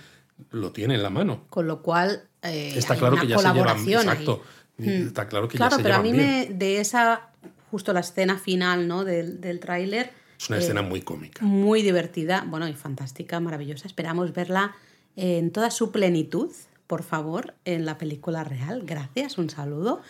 [0.52, 1.46] lo tiene en la mano.
[1.50, 3.58] Con lo cual eh, Está hay claro una que ya se llevan.
[3.58, 4.18] colaboración ahí.
[4.24, 4.44] Exacto.
[4.80, 6.48] Está claro que Claro, ya se pero a llevan mí bien.
[6.52, 7.32] me, de esa,
[7.70, 9.04] justo la escena final ¿no?
[9.04, 11.44] del, del tráiler, Es una escena muy cómica.
[11.46, 13.88] muy divertida, bueno, y fantástica, maravillosa.
[13.88, 14.74] Esperamos verla
[15.16, 16.50] en toda su plenitud,
[16.88, 18.84] por favor, en la película real.
[18.86, 20.02] Gracias, un saludo.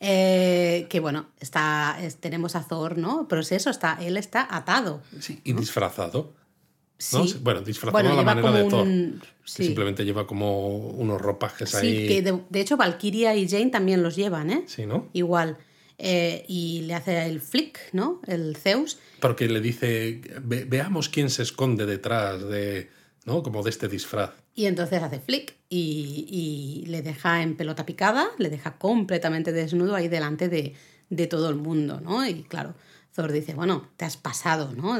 [0.00, 3.26] Eh, que bueno, está, es- tenemos a Thor, ¿no?
[3.28, 5.02] Pero es eso, está, él está atado.
[5.20, 6.32] Sí, y disfrazado.
[7.12, 7.26] ¿no?
[7.26, 7.38] Sí.
[7.42, 8.86] Bueno, disfrazado Bueno, a la manera de Thor.
[8.86, 9.64] un- que sí.
[9.66, 12.08] simplemente lleva como unos ropajes Sí, ahí.
[12.08, 14.64] que de, de hecho Valkyria y Jane también los llevan, ¿eh?
[14.66, 15.06] Sí, ¿no?
[15.12, 15.56] Igual.
[16.00, 18.20] Eh, y le hace el flick, ¿no?
[18.26, 18.98] El Zeus.
[19.20, 22.88] Porque le dice, "Ve- veamos quién se esconde detrás de,
[23.24, 23.42] ¿no?
[23.42, 24.30] Como de este disfraz.
[24.54, 26.26] Y entonces hace flick y,
[26.82, 30.74] y le deja en pelota picada, le deja completamente desnudo ahí delante de,
[31.10, 32.24] de todo el mundo, ¿no?
[32.26, 32.74] Y claro,
[33.14, 34.96] Thor dice, bueno, te has pasado, ¿no?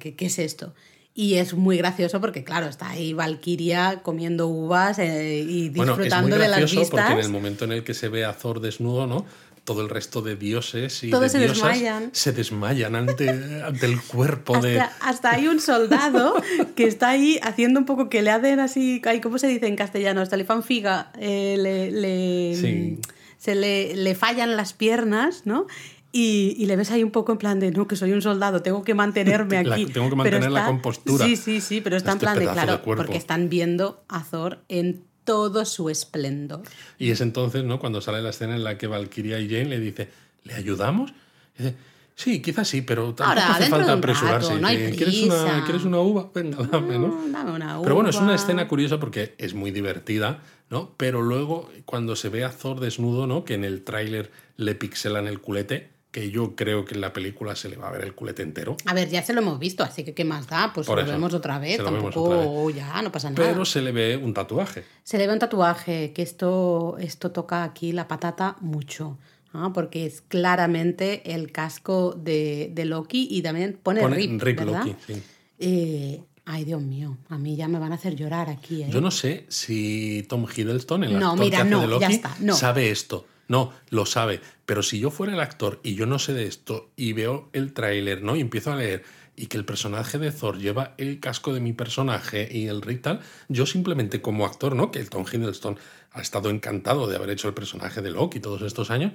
[0.00, 0.74] ¿Qué, qué es esto?
[1.14, 5.98] Y es muy gracioso porque, claro, está ahí Valkyria comiendo uvas eh, y Bueno, es
[5.98, 7.00] muy disfrutando de las gracioso vistas.
[7.06, 9.24] porque en el momento en el que se ve a Thor desnudo, ¿no?
[9.64, 12.10] Todo el resto de dioses y Todos de se diosas desmayan.
[12.12, 13.28] se desmayan ante,
[13.64, 14.80] ante el cuerpo de...
[14.80, 16.34] Hasta, hasta hay un soldado
[16.74, 20.20] que está ahí haciendo un poco que le hacen así, ¿cómo se dice en castellano?
[20.20, 22.98] Hasta le fan figa, eh, le, le- Sí.
[23.38, 25.66] se le, le fallan las piernas, ¿no?
[26.14, 28.60] Y, y le ves ahí un poco en plan de, no, que soy un soldado,
[28.62, 29.86] tengo que mantenerme La- aquí.
[29.86, 31.24] tengo que Pero mantener la compostura.
[31.24, 34.58] Sí, sí, sí, pero está en Este plan de, claro, porque están viendo a Thor
[34.68, 36.62] en todo su esplendor.
[36.98, 37.78] Y es entonces, ¿no?
[37.78, 40.08] Cuando sale la escena en la que Valkyria y Jane le dice,
[40.44, 41.12] ¿le ayudamos?
[41.58, 41.76] Y dice,
[42.14, 44.58] sí, quizás sí, pero tampoco Ahora, hace falta rato, apresurarse.
[44.60, 45.62] no hay ¿Quieres, una, prisa.
[45.64, 46.30] ¿Quieres una uva?
[46.34, 47.08] Venga, dame, ¿no?
[47.08, 48.34] Mm, dame una Pero bueno, es una uva.
[48.34, 50.92] escena curiosa porque es muy divertida, ¿no?
[50.96, 53.44] Pero luego, cuando se ve a Thor desnudo, ¿no?
[53.44, 57.56] Que en el tráiler le pixelan el culete, que yo creo que en la película
[57.56, 58.76] se le va a ver el culete entero.
[58.84, 60.70] A ver, ya se lo hemos visto, así que ¿qué más da?
[60.74, 62.22] Pues Por lo eso, vemos otra vez, tampoco
[62.64, 63.48] otra ya, no pasa nada.
[63.48, 64.84] Pero se le ve un tatuaje.
[65.02, 69.16] Se le ve un tatuaje, que esto, esto toca aquí la patata mucho,
[69.54, 69.70] ¿ah?
[69.72, 74.84] porque es claramente el casco de, de Loki y también pone, Pone Rip, Rip ¿verdad?
[74.84, 75.22] Loki, sí.
[75.60, 78.82] Eh, ay, Dios mío, a mí ya me van a hacer llorar aquí.
[78.82, 78.88] ¿eh?
[78.90, 82.00] Yo no sé si Tom Hiddleston, el No, actor mira, que hace no, de Loki,
[82.02, 82.54] ya está, no.
[82.54, 83.26] sabe esto.
[83.48, 84.40] No, lo sabe.
[84.66, 87.72] Pero si yo fuera el actor y yo no sé de esto y veo el
[87.72, 88.36] tráiler, ¿no?
[88.36, 89.04] Y empiezo a leer
[89.36, 93.00] y que el personaje de Thor lleva el casco de mi personaje y el rig
[93.00, 94.90] tal, yo simplemente como actor, ¿no?
[94.90, 95.78] Que el Tom Hiddleston
[96.12, 99.12] ha estado encantado de haber hecho el personaje de Loki todos estos años,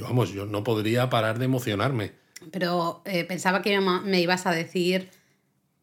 [0.00, 2.12] vamos, yo no podría parar de emocionarme.
[2.52, 5.10] Pero eh, pensaba que me ibas a decir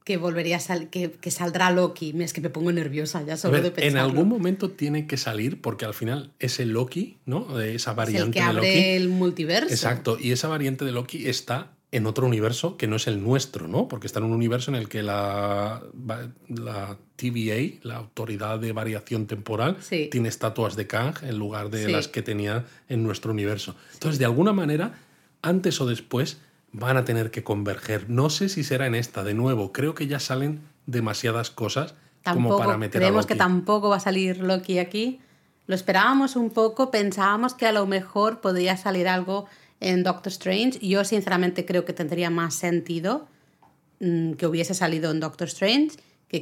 [0.06, 2.14] que volvería a salir, que, que, saldrá Loki.
[2.20, 3.90] Es que me pongo nerviosa ya solo de pensarlo.
[3.90, 7.60] En algún momento tiene que salir porque al final ese Loki, ¿no?
[7.60, 9.74] Esa variante es el que abre el multiverso.
[9.74, 13.68] Exacto, y esa variante de Loki está en otro universo que no es el nuestro,
[13.68, 13.88] ¿no?
[13.88, 15.82] Porque está en un universo en el que la,
[16.50, 19.78] la TVA, la Autoridad de Variación Temporal,
[20.12, 23.76] tiene estatuas de Kang en lugar de las que tenía en nuestro universo.
[23.94, 25.00] Entonces, de alguna manera,
[25.42, 26.40] antes o después
[26.78, 28.10] van a tener que converger.
[28.10, 29.72] No sé si será en esta, de nuevo.
[29.72, 33.34] Creo que ya salen demasiadas cosas como para meter creemos a Loki.
[33.34, 35.22] que tampoco va a salir Loki aquí.
[35.68, 39.46] Lo esperábamos un poco, pensábamos que a lo mejor podría salir algo
[39.80, 40.80] en Doctor Strange.
[40.86, 43.28] Yo sinceramente creo que tendría más sentido
[44.00, 45.92] mm, que hubiese salido en Doctor Strange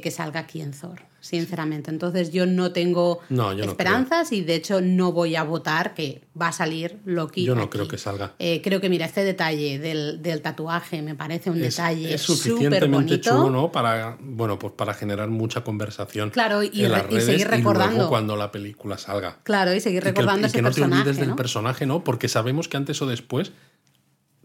[0.00, 1.90] que salga aquí en Thor sinceramente.
[1.90, 3.20] Entonces yo no tengo
[3.58, 7.44] esperanzas y de hecho no voy a votar que va a salir Loki.
[7.44, 8.34] Yo no creo que salga.
[8.38, 13.48] Eh, creo que mira, este detalle del, tatuaje me parece un detalle es suficientemente chulo,
[13.48, 13.72] ¿no?
[13.72, 16.28] Para, bueno, pues para generar mucha conversación.
[16.28, 16.70] Claro, y,
[17.20, 18.10] seguir recordando.
[18.10, 19.38] cuando la película salga.
[19.44, 22.04] Claro, y seguir recordando y que, y que no te olvides del personaje, ¿no?
[22.04, 23.52] Porque sabemos que antes o después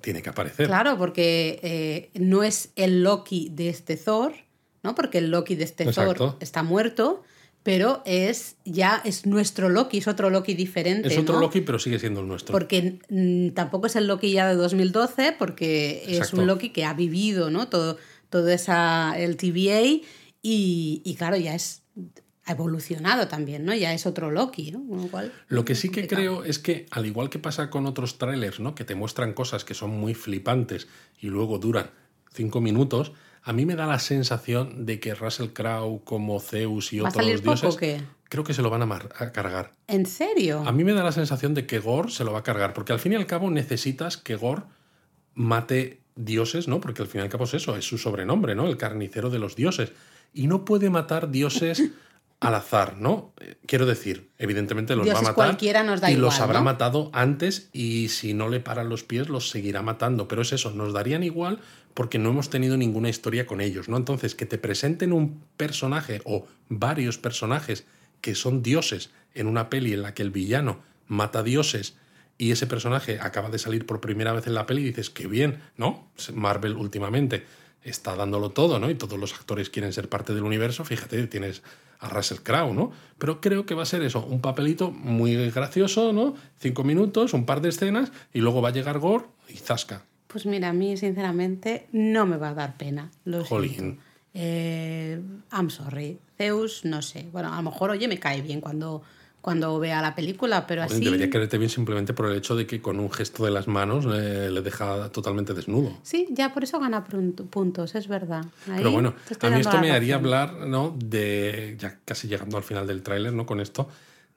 [0.02, 0.68] tiene que aparecer.
[0.68, 4.32] Claro, porque eh, no es el Loki de este Thor
[4.84, 4.96] ¿no?
[4.96, 7.24] Porque el Loki de este Thor está muerto,
[7.64, 11.08] pero es ya es nuestro Loki, es otro Loki diferente.
[11.10, 12.52] Es otro Loki, pero sigue siendo el nuestro.
[12.52, 16.94] Porque mm, tampoco es el Loki ya de 2012, porque es un Loki que ha
[16.94, 17.68] vivido, ¿no?
[17.68, 17.98] Todo,
[18.30, 19.82] todo esa, el TVA
[20.42, 21.84] y, y claro, ya es
[22.50, 23.76] ha evolucionado también, ¿no?
[23.76, 24.84] Ya es otro Loki, ¿no?
[25.50, 28.74] Lo que sí que creo es que, al igual que pasa con otros trailers, ¿no?
[28.74, 30.88] Que te muestran cosas que son muy flipantes
[31.20, 31.92] y luego duran
[32.34, 33.12] cinco minutos,
[33.44, 37.78] a mí me da la sensación de que Russell Crowe como Zeus y otros dioses
[38.30, 39.72] creo que se lo van a, cargar.
[39.88, 40.64] ¿En serio?
[40.66, 42.94] A mí me da la sensación de que Gore se lo va a cargar, porque
[42.94, 44.64] al fin y al cabo necesitas que Gore
[45.34, 46.80] mate dioses, ¿no?
[46.80, 48.68] Porque al fin y al cabo es eso, es su sobrenombre, ¿no?
[48.68, 49.94] El carnicero de los dioses.
[50.34, 51.82] Y no puede matar dioses
[52.40, 53.34] al azar, ¿no?
[53.66, 57.70] Quiero decir, evidentemente los va a matar cualquiera nos da y los habrá matado antes
[57.74, 61.24] y si no le paran los pies los seguirá matando, pero es eso, nos darían
[61.24, 61.60] igual
[61.94, 63.98] porque no hemos tenido ninguna historia con ellos, ¿no?
[63.98, 67.86] Entonces, que te presenten un personaje o varios personajes
[68.22, 71.96] que son dioses en una peli en la que el villano mata dioses
[72.38, 75.28] y ese personaje acaba de salir por primera vez en la peli y dices, qué
[75.28, 76.08] bien, ¿no?
[76.34, 77.46] Marvel últimamente
[77.84, 78.90] está dándolo todo, ¿no?
[78.90, 81.64] Y todos los actores quieren ser parte del universo, fíjate, tienes
[82.00, 82.92] a Russell Crowe, ¿no?
[83.18, 86.36] Pero creo que va a ser eso, un papelito muy gracioso, ¿no?
[86.60, 90.06] Cinco minutos, un par de escenas y luego va a llegar Gore y zasca.
[90.32, 93.10] Pues mira, a mí sinceramente no me va a dar pena.
[93.26, 93.44] Lo
[94.36, 95.20] eh,
[95.52, 96.20] I'm sorry.
[96.38, 97.28] Zeus, no sé.
[97.32, 99.02] Bueno, a lo mejor, oye, me cae bien cuando,
[99.42, 101.04] cuando vea la película, pero así...
[101.04, 104.06] Debería quererte bien simplemente por el hecho de que con un gesto de las manos
[104.06, 105.98] eh, le deja totalmente desnudo.
[106.04, 108.46] Sí, ya por eso gana puntos, es verdad.
[108.68, 110.96] pero bueno, a mí esto me haría hablar, ¿no?
[110.96, 113.48] De, ya casi llegando al final del tráiler, ¿no?
[113.48, 113.90] Con esto,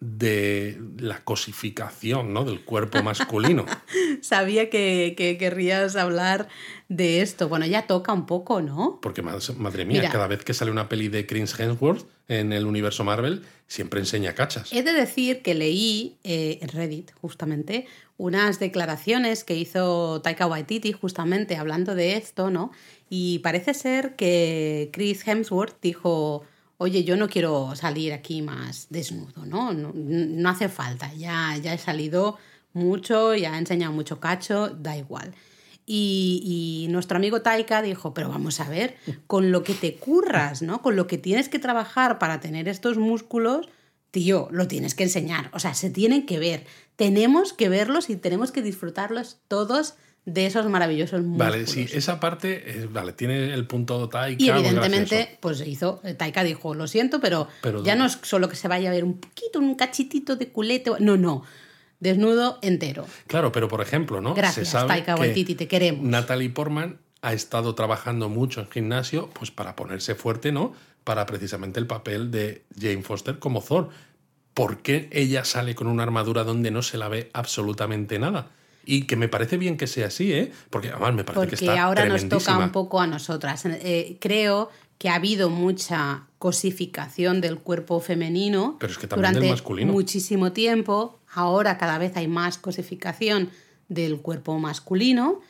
[0.02, 2.44] de la cosificación ¿no?
[2.44, 3.66] del cuerpo masculino.
[4.20, 6.48] Sabía que, querrías hablar
[6.88, 7.48] de esto.
[7.48, 8.98] Bueno, ya toca un poco, ¿no?
[9.00, 13.04] Porque, madre mía, cada vez que sale una peli de Chris Hemsworth en el universo
[13.04, 14.72] Marvel, siempre enseña cachas.
[14.72, 17.86] He de decir que leí eh, en Reddit, justamente,
[18.16, 22.72] unas declaraciones que hizo Taika Waititi, justamente hablando de esto, ¿no?
[23.08, 26.44] Y parece ser que Chris Hemsworth dijo
[26.82, 29.72] oye, yo no quiero salir aquí más desnudo, ¿no?
[29.72, 32.38] No, hace falta, ya, ya he salido
[32.72, 35.32] mucho, ya he enseñado mucho cacho, da igual.
[35.86, 40.82] Y, nuestro amigo Taika dijo, pero vamos a ver, con lo que te curras, ¿no?
[40.82, 43.68] Con lo que tienes que trabajar para tener estos músculos,
[44.10, 45.50] tío, lo tienes que enseñar.
[45.52, 46.66] O sea, se tienen que ver.
[46.96, 49.94] Tenemos que verlos y tenemos que disfrutarlos todos
[50.24, 51.50] de esos maravillosos músculos.
[51.50, 54.42] Vale, sí, esa parte, vale, tiene el punto Taika.
[54.42, 57.48] Y evidentemente, pues hizo, Taika dijo, lo siento, pero,
[57.84, 60.92] ya no es solo que se vaya a ver un poquito, un cachitito de culete,
[61.00, 61.42] no, no,
[61.98, 63.06] desnudo entero.
[63.26, 64.34] Claro, pero por ejemplo, ¿no?
[64.34, 66.04] Gracias, se sabe Taika Waititi, te queremos.
[66.04, 70.72] Natalie Portman ha estado trabajando mucho en gimnasio, pues para ponerse fuerte, ¿no?
[71.02, 73.90] Para precisamente el papel de Jane Foster como Thor.
[74.54, 78.50] ¿Por qué ella sale con una armadura donde no se la ve absolutamente nada?
[78.84, 80.52] Y que me parece bien que sea así, ¿eh?
[80.70, 83.64] Porque además me parece que está ahora nos toca un poco a nosotras.
[83.66, 89.92] Eh, creo que ha habido mucha cosificación del cuerpo femenino Pero es que durante masculino.
[89.92, 91.18] muchísimo tiempo.
[91.34, 93.50] Ahora cada vez hay más cosificación
[93.88, 95.40] del cuerpo masculino.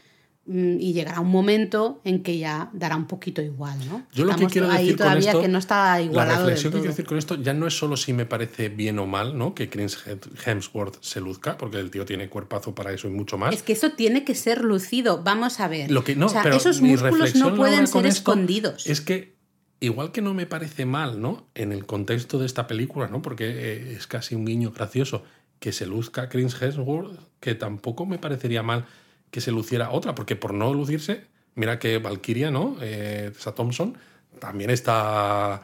[0.46, 4.06] Mm, y llegará un momento en que ya dará un poquito igual, ¿no?
[4.12, 6.46] Yo lo que quiero ahí decir con todavía esto, que no está la igualado del
[6.46, 9.06] reflexión que quiero decir con esto ya no es solo si me parece bien o
[9.06, 9.54] mal, ¿no?
[9.54, 9.98] Que Chris
[10.44, 13.54] Hemsworth se luzca, porque el tío tiene cuerpazo para eso y mucho más.
[13.54, 15.22] Es que eso tiene que ser lucido.
[15.22, 15.90] Vamos a ver.
[15.90, 18.86] Lo que no, o sea, pero esos músculos no pueden ser con escondidos.
[18.86, 19.36] Es que
[19.80, 21.48] igual que no me parece mal, ¿no?
[21.54, 23.20] En el contexto de esta película, ¿no?
[23.20, 25.24] Porque eh, es casi un guiño gracioso
[25.58, 28.86] que se luzca Chris Hemsworth, que tampoco me parecería mal
[29.32, 31.24] que se luciera otra, porque por no lucirse,
[31.56, 32.76] mira que Valkyria, ¿no?
[32.80, 33.98] Eh, Tessa Thompson
[34.38, 35.62] también está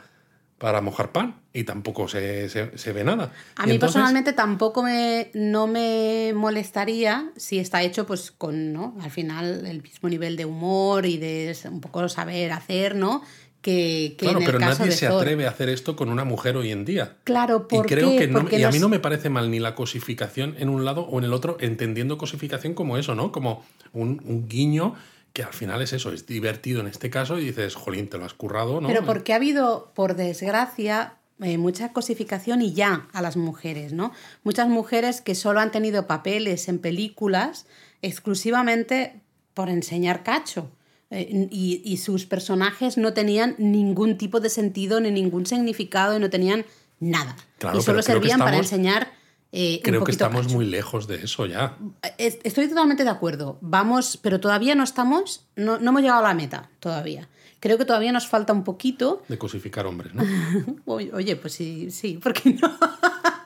[0.59, 3.33] para mojar pan y tampoco se, se- se ve nada.
[3.55, 8.97] A mí entonces- personalmente tampoco me, no me molestaría si está hecho pues con, ¿no?
[9.01, 13.23] Al final el mismo nivel de humor y de un poco saber hacer, ¿no?
[13.63, 15.21] Que, que Claro, en el pero caso nadie de se Thor.
[15.21, 17.17] atreve a hacer esto con una mujer hoy en día.
[17.25, 18.19] Claro, Y ¿por creo qué?
[18.19, 20.85] que no, Porque y a mí no me parece mal ni la cosificación en un
[20.85, 23.33] lado o en el otro, entendiendo cosificación como eso, ¿no?
[23.33, 24.95] Como un, un guiño
[25.33, 28.25] que al final es eso, es divertido en este caso y dices, jolín, te lo
[28.25, 28.89] has currado, ¿no?
[28.89, 34.13] Pero porque ha habido, por desgracia, eh, mucha cosificación y ya a las mujeres, ¿no?
[34.43, 37.67] Muchas mujeres que solo han tenido papeles en películas
[38.03, 39.21] exclusivamente
[39.55, 40.71] por enseñar cacho.
[41.11, 46.21] Eh, y, y sus personajes no tenían ningún tipo de sentido ni ningún significado y
[46.21, 46.67] no tenían
[47.01, 47.35] nada.
[47.59, 49.13] Claro, y solo servían para enseñar
[49.51, 50.55] eh, un Creo que estamos cacho.
[50.57, 51.79] muy lejos de eso ya.
[52.19, 53.57] Es- Estoy totalmente de acuerdo.
[53.63, 57.29] Vamos, pero todavía no estamos, no, no hemos llegado a la meta todavía.
[57.61, 59.23] Creo que todavía nos falta un poquito.
[59.29, 60.23] De cosificar hombres, ¿no?
[60.85, 62.71] Oye, oye, pues sí, sí, ¿por qué no?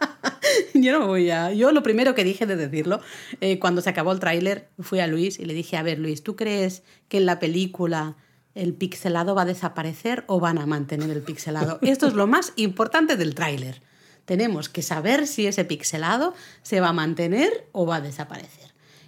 [0.74, 1.52] yo no voy a.
[1.52, 3.00] Yo lo primero que dije de decirlo,
[3.40, 6.22] eh, cuando se acabó el tráiler, fui a Luis y le dije: A ver, Luis,
[6.22, 8.16] ¿tú crees que en la película
[8.54, 11.78] el pixelado va a desaparecer o van a mantener el pixelado?
[11.82, 13.82] Esto es lo más importante del tráiler.
[14.24, 18.61] Tenemos que saber si ese pixelado se va a mantener o va a desaparecer.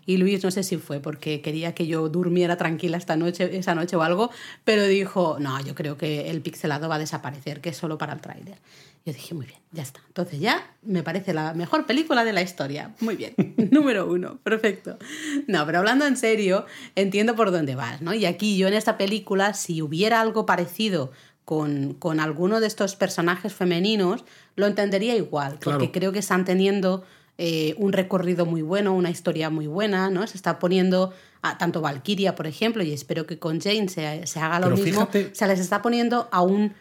[0.07, 3.75] Y Luis, no sé si fue porque quería que yo durmiera tranquila esta noche, esa
[3.75, 4.31] noche o algo,
[4.65, 8.13] pero dijo, no, yo creo que el pixelado va a desaparecer, que es solo para
[8.15, 8.59] el tráiler.
[9.07, 10.01] Yo dije, muy bien, ya está.
[10.07, 12.95] Entonces ya me parece la mejor película de la historia.
[13.01, 13.35] Muy bien.
[13.71, 14.99] Número uno, perfecto.
[15.47, 18.15] No, pero hablando en serio, entiendo por dónde vas, ¿no?
[18.15, 21.13] Y aquí yo en esta película, si hubiera algo parecido
[21.45, 24.25] con, con alguno de estos personajes femeninos,
[24.57, 25.93] lo entendería igual, porque Claro.
[25.93, 27.05] creo que están teniendo
[27.39, 30.27] eh, un recorrido muy bueno, una historia muy buena, ¿no?
[30.27, 31.13] Se está poniendo
[31.43, 34.77] a tanto Valkyria, por ejemplo, y espero que con Jane se, se haga lo Pero
[34.77, 36.73] mismo, fíjate- se les está poniendo a un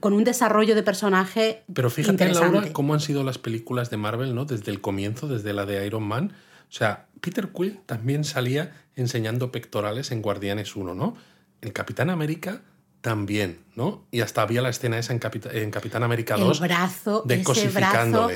[0.00, 2.32] con un desarrollo de personaje Pero fíjate.
[2.32, 4.44] Laura, cómo han sido las películas de Marvel, ¿no?
[4.44, 6.32] Desde el comienzo, desde la de Iron Man.
[6.70, 11.16] O sea, Peter Quill también salía enseñando pectorales en Guardianes 1, ¿no?
[11.62, 12.62] El Capitán América
[13.00, 14.04] también, ¿no?
[14.10, 18.28] Y hasta había la escena esa en, Capitán América 2 el brazo, de ese brazo.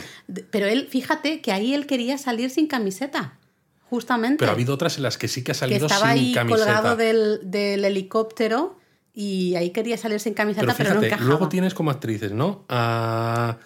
[0.51, 3.39] Pero él, fíjate que ahí él quería salir sin camiseta,
[3.91, 4.39] justamente.
[4.39, 6.33] Pero ha habido otras en las que sí que ha que salido estaba sin ahí
[6.35, 6.65] camiseta.
[6.65, 8.79] colgado del, del helicóptero
[9.13, 11.29] y ahí quería salir sin camiseta, Pero pero, no fíjate, encajaba.
[11.29, 12.65] luego tienes como actrices, ¿no?
[12.69, 13.59] A,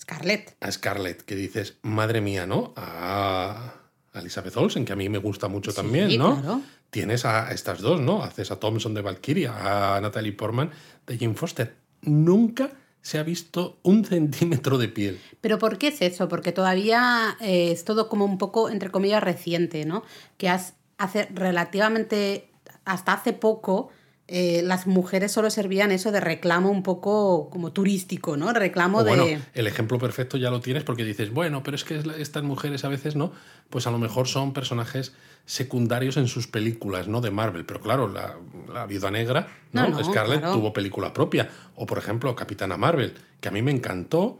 [0.00, 0.56] Scarlett.
[0.60, 2.72] a Scarlett, que dices, madre mía, ¿no?
[2.76, 3.74] A
[4.12, 6.40] a Elizabeth Olsen, que a mí me gusta mucho Sí, también, ¿no?
[6.40, 6.60] claro.
[6.90, 8.22] Tienes a estas dos, ¿no?
[8.22, 10.70] Haces a Thompson de Valkyria, a Natalie Portman
[11.06, 11.76] de Jane Foster.
[12.02, 12.70] Nunca
[13.00, 15.20] se ha visto un centímetro de piel.
[15.40, 16.28] Pero ¿por qué es eso?
[16.28, 20.02] Porque todavía eh, es todo como un poco, entre comillas, reciente, ¿no?
[20.36, 22.50] Que has- hace relativamente,
[22.84, 23.90] hasta hace poco,
[24.32, 28.52] eh, las mujeres solo servían eso de reclamo un poco como turístico, ¿no?
[28.52, 29.40] Reclamo O bueno, de...
[29.54, 32.88] el ejemplo perfecto ya lo tienes porque dices, bueno, pero es que estas mujeres a
[32.88, 33.32] veces, ¿no?
[33.70, 35.14] Pues a lo mejor son personajes
[35.46, 37.20] secundarios en sus películas, ¿no?
[37.20, 37.64] De Marvel.
[37.64, 38.36] Pero claro, la,
[38.72, 39.88] la Viuda Negra, ¿no?
[39.88, 40.54] No, no, Scarlett claro.
[40.54, 41.50] tuvo película propia.
[41.74, 44.38] O por ejemplo, Capitana Marvel, que a mí me encantó.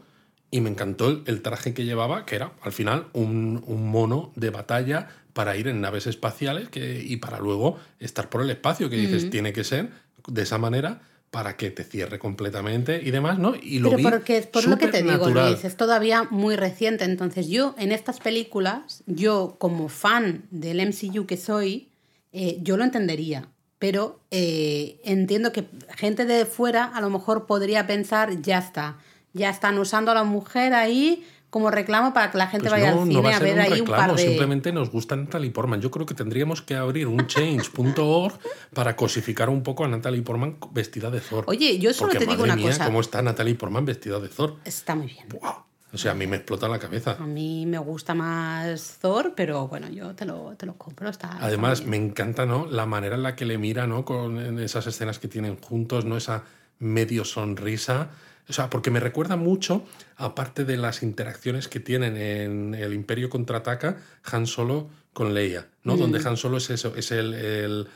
[0.53, 4.33] Y me encantó el, el traje que llevaba, que era al final un, un mono
[4.35, 8.89] de batalla para ir en naves espaciales que, y para luego estar por el espacio,
[8.89, 9.89] que dices, tiene que ser
[10.27, 11.01] de esa manera
[11.31, 13.53] para que te cierre completamente y demás, ¿no?
[13.55, 15.29] Y lo Pero vi porque, por lo que te digo.
[15.29, 17.05] Luis, es todavía muy reciente.
[17.05, 21.87] Entonces yo en estas películas, yo como fan del MCU que soy,
[22.33, 23.47] eh, yo lo entendería.
[23.79, 25.65] Pero eh, entiendo que
[25.95, 28.97] gente de fuera a lo mejor podría pensar, ya está,
[29.33, 32.95] ya están usando a la mujer ahí como reclamo para que la gente Pues vaya
[32.95, 34.23] no, al no cine va a a, ver un ahí un reclamo, par de...
[34.23, 35.81] simplemente nos gusta Natalie Portman.
[35.81, 38.39] Yo creo que tendríamos que abrir un change.org
[38.73, 41.43] para cosificar un poco a Natalie Portman vestida de Thor.
[41.47, 42.85] Oye, yo solo Porque, te digo madre una mía, cosa.
[42.85, 44.55] ¿Cómo está Natalie Portman vestida de Thor?
[44.63, 45.27] Está muy bien.
[45.29, 45.65] ¡Buah!
[45.93, 47.17] O sea, a mí me explota la cabeza.
[47.19, 51.09] A mí me gusta más Thor, pero bueno, yo te lo, te lo compro.
[51.09, 52.65] Está, Además, me encanta, ¿no?
[52.65, 54.05] La manera en la que le mira, ¿no?
[54.05, 56.15] Con esas escenas que tienen juntos, ¿no?
[56.15, 56.45] Esa
[56.79, 58.09] medio sonrisa.
[58.51, 59.85] O sea, porque me recuerda mucho,
[60.17, 63.95] aparte de las interacciones que tienen en El Imperio contraataca,
[64.29, 65.95] Han Solo con Leia, ¿no?
[65.95, 67.87] Donde Han Solo es eso, es el, el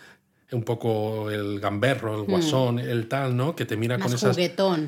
[0.52, 3.56] un poco el gamberro, el guasón, el tal, ¿no?
[3.56, 4.38] Que te mira con esas,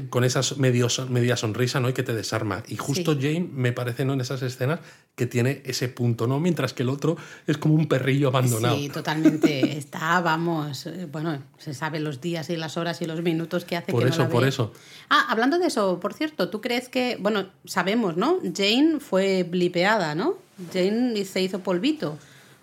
[0.10, 1.90] con esas medio, media sonrisa, ¿no?
[1.90, 2.64] Y que te desarma.
[2.68, 4.14] Y justo Jane me parece, ¿no?
[4.14, 4.80] En esas escenas
[5.16, 6.40] que tiene ese punto, ¿no?
[6.40, 8.78] Mientras que el otro es como un perrillo abandonado.
[8.78, 9.78] Sí, totalmente.
[9.78, 13.78] Está, vamos, eh, bueno, se sabe los días y las horas y los minutos que
[13.78, 14.74] hace por que eso, no por eso.
[15.10, 18.38] Ah, hablando de eso, por cierto, ¿tú crees que, bueno, sabemos, ¿no?
[18.56, 20.36] Jane fue blipeada, ¿no?
[20.72, 22.20] Jane se hizo polvito.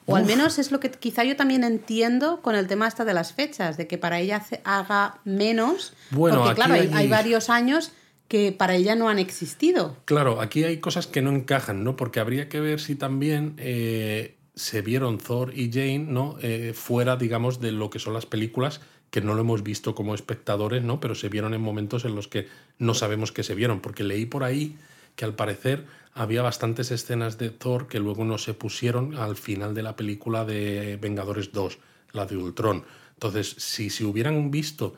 [0.07, 3.15] O al menos es lo que quizá yo también entiendo con el tema hasta de
[3.15, 5.95] las fechas, de que para ella haga menos.
[6.11, 7.93] Bueno, porque claro, hay, varios años
[8.29, 9.97] que para ella no han existido.
[10.05, 11.97] Claro, aquí hay cosas que no encajan, ¿no?
[11.97, 16.37] Porque habría que ver si también eh, se vieron Thor y Jane, ¿no?
[16.43, 18.81] Eh, fuera, digamos, de lo que son las películas,
[19.11, 21.01] que no lo hemos visto como espectadores, ¿no?
[21.01, 22.49] Pero se vieron en momentos en los que
[22.79, 24.77] no sabemos que se vieron, porque leí por ahí
[25.17, 29.75] que al parecer había bastantes escenas de Thor que luego no se pusieron al final
[29.75, 31.79] de la película de Vengadores 2,
[32.12, 32.85] la de Ultron.
[33.15, 34.95] Entonces, si se hubieran visto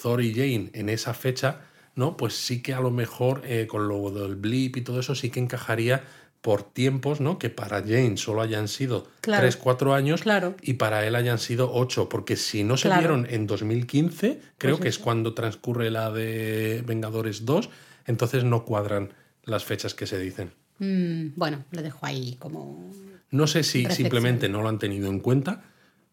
[0.00, 1.62] Thor y Jane en esa fecha,
[1.96, 2.16] ¿no?
[2.16, 5.30] Pues sí que a lo mejor eh, con lo del blip y todo eso sí
[5.30, 6.04] que encajaría
[6.40, 7.38] por tiempos, ¿no?
[7.38, 10.22] Que para Jane solo hayan sido 3, 4 años
[10.62, 14.82] y para él hayan sido 8, porque si no se vieron en 2015, creo pues
[14.82, 17.68] que es cuando transcurre la de Vengadores 2,
[18.06, 19.12] entonces no cuadran
[19.44, 20.52] las fechas que se dicen.
[20.80, 22.90] Mm, bueno, lo dejo ahí como...
[23.30, 25.62] No sé si simplemente no lo han tenido en cuenta,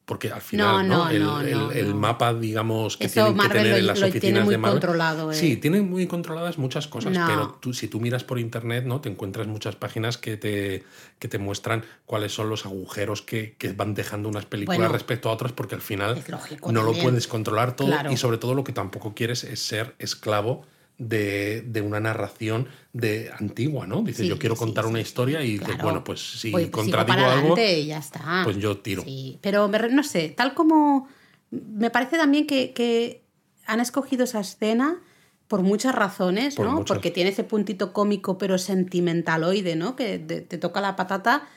[0.07, 4.57] porque al final no, el, mapa, digamos, que tienen que tener en las oficinas de
[4.57, 4.79] Marvel.
[4.79, 5.35] Controlado, eh.
[5.35, 9.01] Sí, tienen muy controladas muchas cosas, pero tú, si tú miras por internet, ¿no?
[9.01, 10.85] Te encuentras muchas páginas que te,
[11.19, 15.33] que te muestran cuáles son los agujeros que, que van dejando unas películas respecto a
[15.33, 16.23] otras, porque al final
[16.71, 20.65] no lo puedes controlar todo y sobre todo lo que tampoco quieres es ser esclavo
[20.97, 24.01] de, de, una narración de antigua, ¿no?
[24.01, 27.99] Dice, yo quiero contar una historia y dices, bueno, pues si pues, contradigo algo, ya
[27.99, 28.41] está.
[28.43, 29.03] pues yo tiro.
[29.41, 31.07] pero no sé, tal como
[31.51, 33.23] me parece también que, que
[33.65, 35.01] han escogido esa escena
[35.47, 36.83] por muchas razones, ¿no?
[36.83, 39.95] Porque tiene ese puntito cómico pero sentimentaloide, ¿no?
[39.95, 41.47] Que te, toca la patata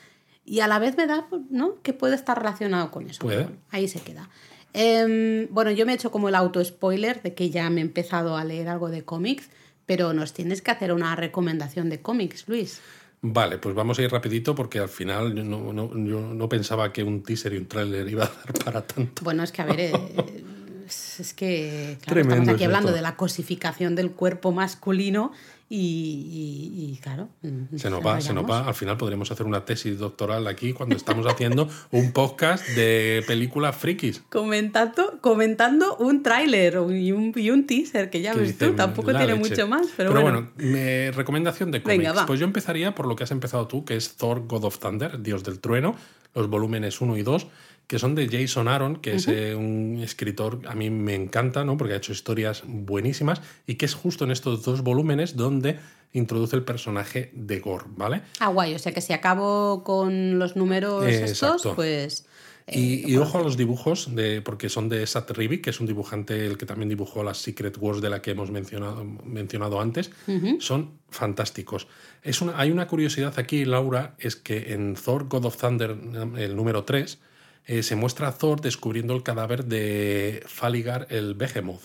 [0.45, 1.81] y a la vez me da, ¿no?
[1.81, 3.27] Que puede estar relacionado con eso.
[3.69, 4.29] ahí se queda.
[4.73, 8.37] Em, bueno, yo me he hecho como el auto-spoiler de que ya me he empezado
[8.37, 9.49] a leer algo de cómics,
[9.85, 12.81] pero nos tienes que hacer una recomendación de cómics, Luis.
[13.23, 17.21] Vale, pues vamos a ir rapidito porque al final yo no, no, pensaba que un
[17.21, 19.23] teaser y un tráiler iba a dar para tanto.
[19.23, 19.93] Bueno, es que a ver, eh,
[20.87, 25.31] es que estamos aquí hablando de la cosificación del cuerpo masculino
[25.73, 27.29] y, claro.
[27.41, 28.67] Mm, se nos va, se nos va.
[28.67, 33.77] Al final podremos hacer una tesis doctoral aquí cuando estamos haciendo un podcast de películas
[33.77, 34.21] frikis.
[34.29, 39.35] Comentando, comentando un tráiler y un, y un teaser, que ya ves tú, tampoco tiene
[39.35, 39.87] mucho más.
[39.95, 42.23] Pero, bueno, recomendación de cómics.
[42.27, 45.21] pues yo empezaría por lo que has empezado tú, que es Thor God of Thunder,
[45.21, 45.95] Dios del Trueno,
[46.35, 47.47] los volúmenes 1 y 2
[47.91, 51.75] que son de Jason Aaron, que es eh, un escritor, a mí me encanta, ¿no?
[51.75, 55.77] porque ha hecho historias buenísimas, y que es justo en estos dos volúmenes donde
[56.13, 58.21] introduce el personaje de Gore, ¿vale?
[58.39, 62.25] Ah, guay, o sea que si acabo con los números estos, pues...
[62.67, 65.87] Eh, y, ojo a los dibujos, de, porque son de Sat Rivik, que es un
[65.87, 70.11] dibujante el que también dibujó las Secret Wars de la que hemos mencionado, mencionado antes.
[70.59, 71.87] Son fantásticos.
[72.23, 75.97] Es una, hay una curiosidad aquí, Laura, es que en Thor God of Thunder,
[76.37, 77.19] el número 3,
[77.65, 81.81] eh, se muestra a Thor descubriendo el cadáver de Faligar el Behemoth,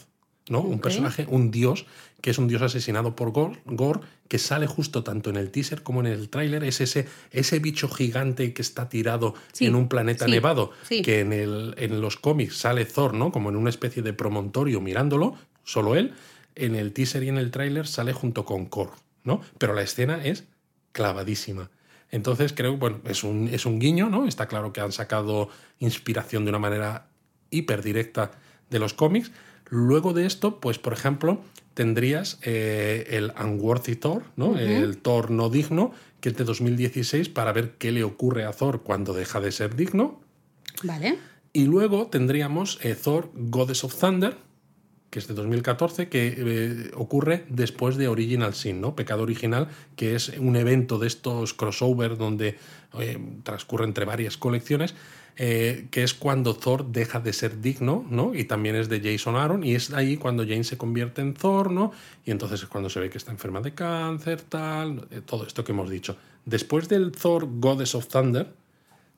[0.49, 0.61] ¿no?
[0.61, 1.87] Un personaje, un dios,
[2.20, 6.01] que es un dios asesinado por Gore, que sale justo tanto en el teaser como
[6.01, 6.64] en el tráiler.
[6.64, 11.74] Es ese, ese bicho gigante que está tirado en un planeta nevado, que en, el,
[11.79, 13.33] en los cómics sale Thor, ¿no?
[13.33, 16.14] Como en una especie de promontorio mirándolo, solo él.
[16.55, 18.93] En el teaser y en el tráiler sale junto con Kor,
[19.24, 19.43] ¿no?
[19.59, 20.45] Pero la escena es
[20.93, 21.70] clavadísima.
[22.11, 24.27] Entonces creo, bueno, es un, es un guiño, ¿no?
[24.27, 25.49] Está claro que han sacado
[25.79, 27.09] inspiración de una manera
[27.51, 28.33] hiper directa
[28.71, 29.33] de los cómics.
[29.69, 31.41] Luego de esto, pues por ejemplo,
[31.75, 34.57] tendrías eh, el Unworthy Thor, ¿no?
[34.57, 38.83] El Thor no digno, que es de 2016, para ver qué le ocurre a Thor
[38.83, 40.21] cuando deja de ser digno.
[40.85, 41.19] Vale.
[41.53, 44.37] Y luego tendríamos eh, Thor Goddess of Thunder,
[45.11, 48.97] que es de 2014, que eh, ocurre después de Original Sin, ¿no?
[48.97, 52.59] Pecado Original, que es un evento de estos crossover donde
[52.99, 54.95] eh, transcurre entre varias colecciones,
[55.39, 58.35] eh, que es cuando Thor deja de ser digno, ¿no?
[58.35, 61.71] Y también es de Jason Aaron, y es ahí cuando Jane se convierte en Thor,
[61.71, 61.93] ¿no?
[62.25, 65.73] Y entonces es cuando se ve que está enferma de cáncer, tal, todo esto que
[65.73, 66.17] hemos dicho.
[66.47, 68.53] Después del Thor Goddess of Thunder,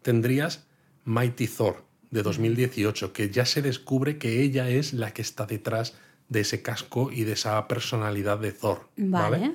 [0.03, 0.67] tendrías
[1.05, 5.95] Mighty Thor, de 2018, que ya se descubre que ella es la que está detrás
[6.29, 8.89] de ese casco y de esa personalidad de Thor.
[8.97, 9.55] Vale.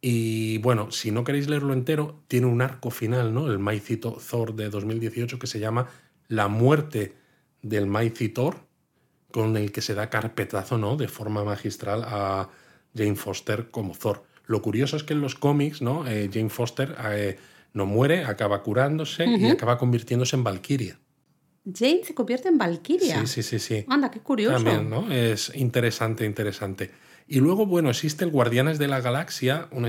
[0.00, 3.46] Y bueno, si no queréis leerlo entero, tiene un arco final, ¿no?
[3.46, 5.88] El Mighty Thor de 2018 que se llama
[6.28, 7.14] La muerte
[7.62, 7.88] del
[8.34, 8.56] Thor,
[9.30, 10.96] con el que se da carpetazo, ¿no?
[10.96, 12.48] De forma magistral a
[12.96, 14.24] Jane Foster como Thor.
[14.46, 16.06] Lo curioso es que en los cómics, ¿no?
[16.06, 17.38] Eh, Jane Foster eh,
[17.72, 20.98] no muere, acaba curándose y acaba convirtiéndose en Valkyria.
[21.64, 23.20] Jane se convierte en Valkyria.
[23.20, 23.84] Sí, sí, sí, sí.
[23.88, 24.56] Anda, qué curioso.
[24.56, 25.10] También, ¿no?
[25.12, 26.90] Es interesante, interesante.
[27.28, 29.88] Y luego, bueno, existe el Guardianes de la Galaxia, un,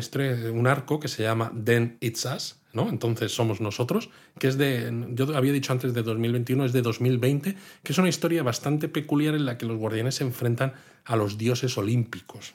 [0.53, 2.89] un arco que se llama Then It's Us, ¿no?
[2.89, 4.09] Entonces somos nosotros,
[4.39, 8.09] que es de, yo había dicho antes de 2021, es de 2020, que es una
[8.09, 10.73] historia bastante peculiar en la que los guardianes se enfrentan
[11.05, 12.53] a los dioses olímpicos.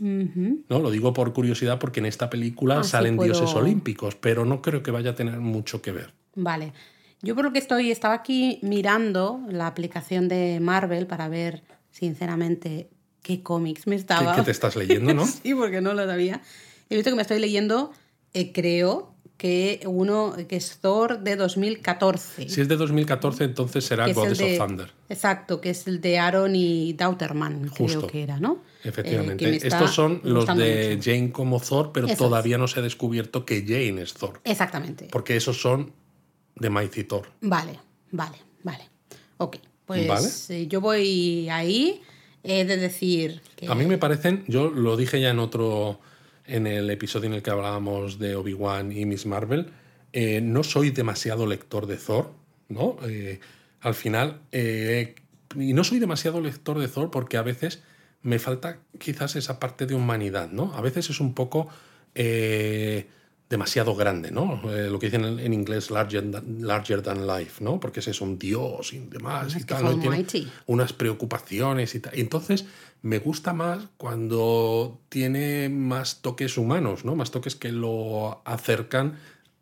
[0.00, 0.78] ¿No?
[0.78, 4.84] Lo digo por curiosidad porque en esta película ah, salen dioses olímpicos, pero no creo
[4.84, 6.14] que vaya a tener mucho que ver.
[6.36, 6.72] Vale.
[7.22, 12.90] Yo por lo que estoy, estaba aquí mirando la aplicación de Marvel para ver, sinceramente,
[13.22, 14.36] qué cómics me estaba.
[14.36, 15.26] ¿Qué, te estás leyendo, no?
[15.42, 16.40] sí, porque no lo sabía.
[16.88, 17.92] He visto que me estoy leyendo,
[18.34, 22.48] eh, creo, que uno que es Thor de 2014.
[22.48, 24.90] Si es de 2014, entonces será Goddess of Thunder.
[25.08, 28.62] Exacto, que es el de Aaron y Dauterman, creo que era, ¿no?
[28.82, 29.48] Efectivamente.
[29.48, 33.62] Eh, Estos son los de Jane como Thor, pero todavía no se ha descubierto que
[33.62, 34.40] Jane es Thor.
[34.42, 35.08] Exactamente.
[35.12, 35.92] Porque esos son
[36.58, 37.28] de Thor.
[37.40, 37.78] Vale,
[38.10, 38.88] vale, vale.
[39.38, 39.56] Ok,
[39.86, 42.02] pues eh, yo voy ahí.
[42.44, 46.00] He de decir A mí me parecen, yo lo dije ya en otro,
[46.46, 49.72] en el episodio en el que hablábamos de Obi-Wan y Miss Marvel,
[50.12, 52.32] eh, no soy demasiado lector de Thor,
[52.68, 52.96] ¿no?
[53.06, 53.40] Eh,
[53.80, 57.82] al final, y no soy demasiado lector de Thor porque a veces
[58.22, 60.72] me falta quizás esa parte de humanidad, ¿no?
[60.74, 61.68] A veces es un poco
[63.48, 64.60] demasiado grande, ¿no?
[64.70, 67.80] Eh, lo que dicen en, inglés larger than, larger than, life, ¿no?
[67.80, 70.26] Porque ese es un dios y demás y tal, tiene
[70.66, 72.16] unas preocupaciones y tal.
[72.16, 72.66] Y entonces
[73.02, 77.16] me gusta más cuando tiene más toques humanos, ¿no?
[77.16, 79.18] Más toques que lo acercan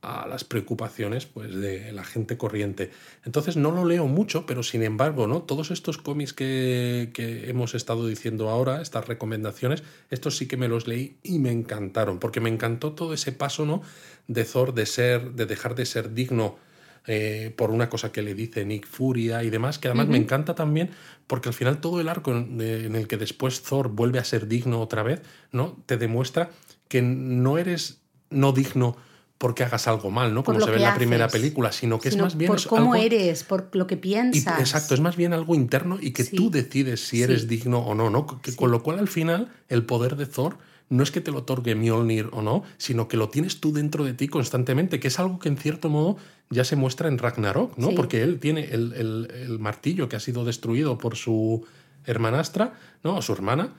[0.07, 2.91] a las preocupaciones pues, de la gente corriente.
[3.25, 5.43] Entonces no lo leo mucho, pero sin embargo, ¿no?
[5.43, 10.69] Todos estos cómics que, que, hemos estado diciendo ahora, estas recomendaciones, estos sí que me
[10.69, 13.83] los leí y me encantaron, porque me encantó todo ese paso ¿no?
[14.29, 16.57] de Thor de ser, de dejar de ser digno
[17.09, 20.55] eh, por una cosa que le dice Nick Furia y demás, que además me encanta
[20.55, 20.91] también
[21.27, 24.47] porque al final todo el arco en, en el que después Thor vuelve a ser
[24.47, 25.83] digno otra vez, ¿no?
[25.87, 26.51] Te demuestra
[26.89, 28.01] que no eres
[28.31, 28.97] no digno
[29.39, 30.43] porque hagas algo mal, ¿no?
[30.43, 32.51] Como se ve en la primera película, sino que es más bien...
[32.51, 34.61] Por cómo eres, por lo que piensas.
[34.61, 38.09] exacto, es más bien algo interno y que tú decides si eres digno o no,
[38.09, 38.26] ¿no?
[38.26, 40.57] Con lo cual al final el poder de Thor
[40.89, 44.05] no es que te lo otorgue Mjolnir o no, sino que lo tienes tú dentro
[44.05, 46.16] de ti constantemente, que es algo que en cierto modo
[46.49, 47.91] ya se muestra en Ragnarok, ¿no?
[47.91, 51.66] Porque él tiene el, el, martillo que ha sido destruido por su
[52.05, 53.16] hermanastra, ¿no?
[53.16, 53.74] O su hermana,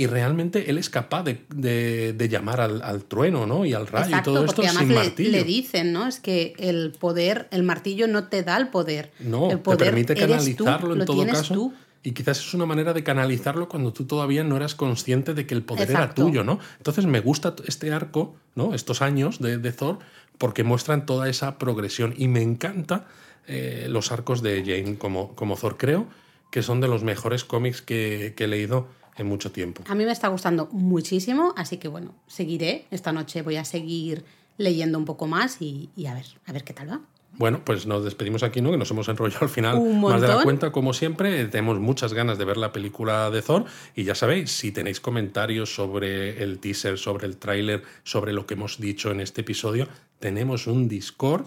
[0.00, 3.66] y realmente él es capaz de, llamar al, trueno, ¿no?
[3.66, 5.30] Y al rayo y todo esto sin le, martillo.
[5.30, 6.06] Le dicen, ¿no?
[6.06, 9.12] Es que el poder, el martillo no te da el poder.
[9.20, 11.72] No, el poder te permite canalizarlo en todo caso.
[12.02, 15.52] Y quizás es una manera de canalizarlo cuando tú todavía no eras consciente de que
[15.52, 16.60] el poder era tuyo, ¿no?
[16.78, 18.72] Entonces me gusta este arco, ¿no?
[18.72, 19.98] Estos años de, Thor,
[20.38, 22.14] porque muestran toda esa progresión.
[22.16, 23.06] Y me encanta
[23.46, 25.76] eh, los arcos de Jane como, como Thor.
[25.76, 26.06] Creo
[26.50, 29.82] que son de los mejores cómics que he leído en mucho tiempo.
[29.88, 32.86] A mí me está gustando muchísimo, así que bueno, seguiré.
[32.90, 34.24] Esta noche voy a seguir
[34.56, 37.00] leyendo un poco más y, a ver, a ver qué tal va.
[37.40, 38.70] Bueno, pues nos despedimos aquí, ¿no?
[38.70, 41.46] Que nos hemos enrollado al final más de la cuenta, como siempre.
[41.46, 43.64] Tenemos muchas ganas de ver la película de Thor.
[43.96, 48.52] Y ya sabéis, si tenéis comentarios sobre el teaser, sobre el tráiler, sobre lo que
[48.52, 49.88] hemos dicho en este episodio,
[50.18, 51.46] tenemos un Discord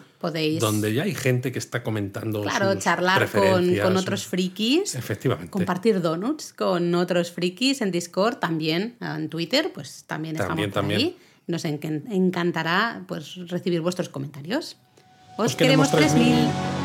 [0.59, 2.41] donde ya hay gente que está comentando.
[2.41, 4.95] Claro, charlar con, otros frikis.
[4.95, 5.51] Efectivamente.
[5.51, 10.99] Compartir donuts con otros frikis en Discord, también en Twitter, pues también, estamos también.
[10.99, 11.17] ahí.
[11.45, 14.77] Nos encantará pues, recibir vuestros comentarios.
[15.37, 16.82] Os, queremos 3000.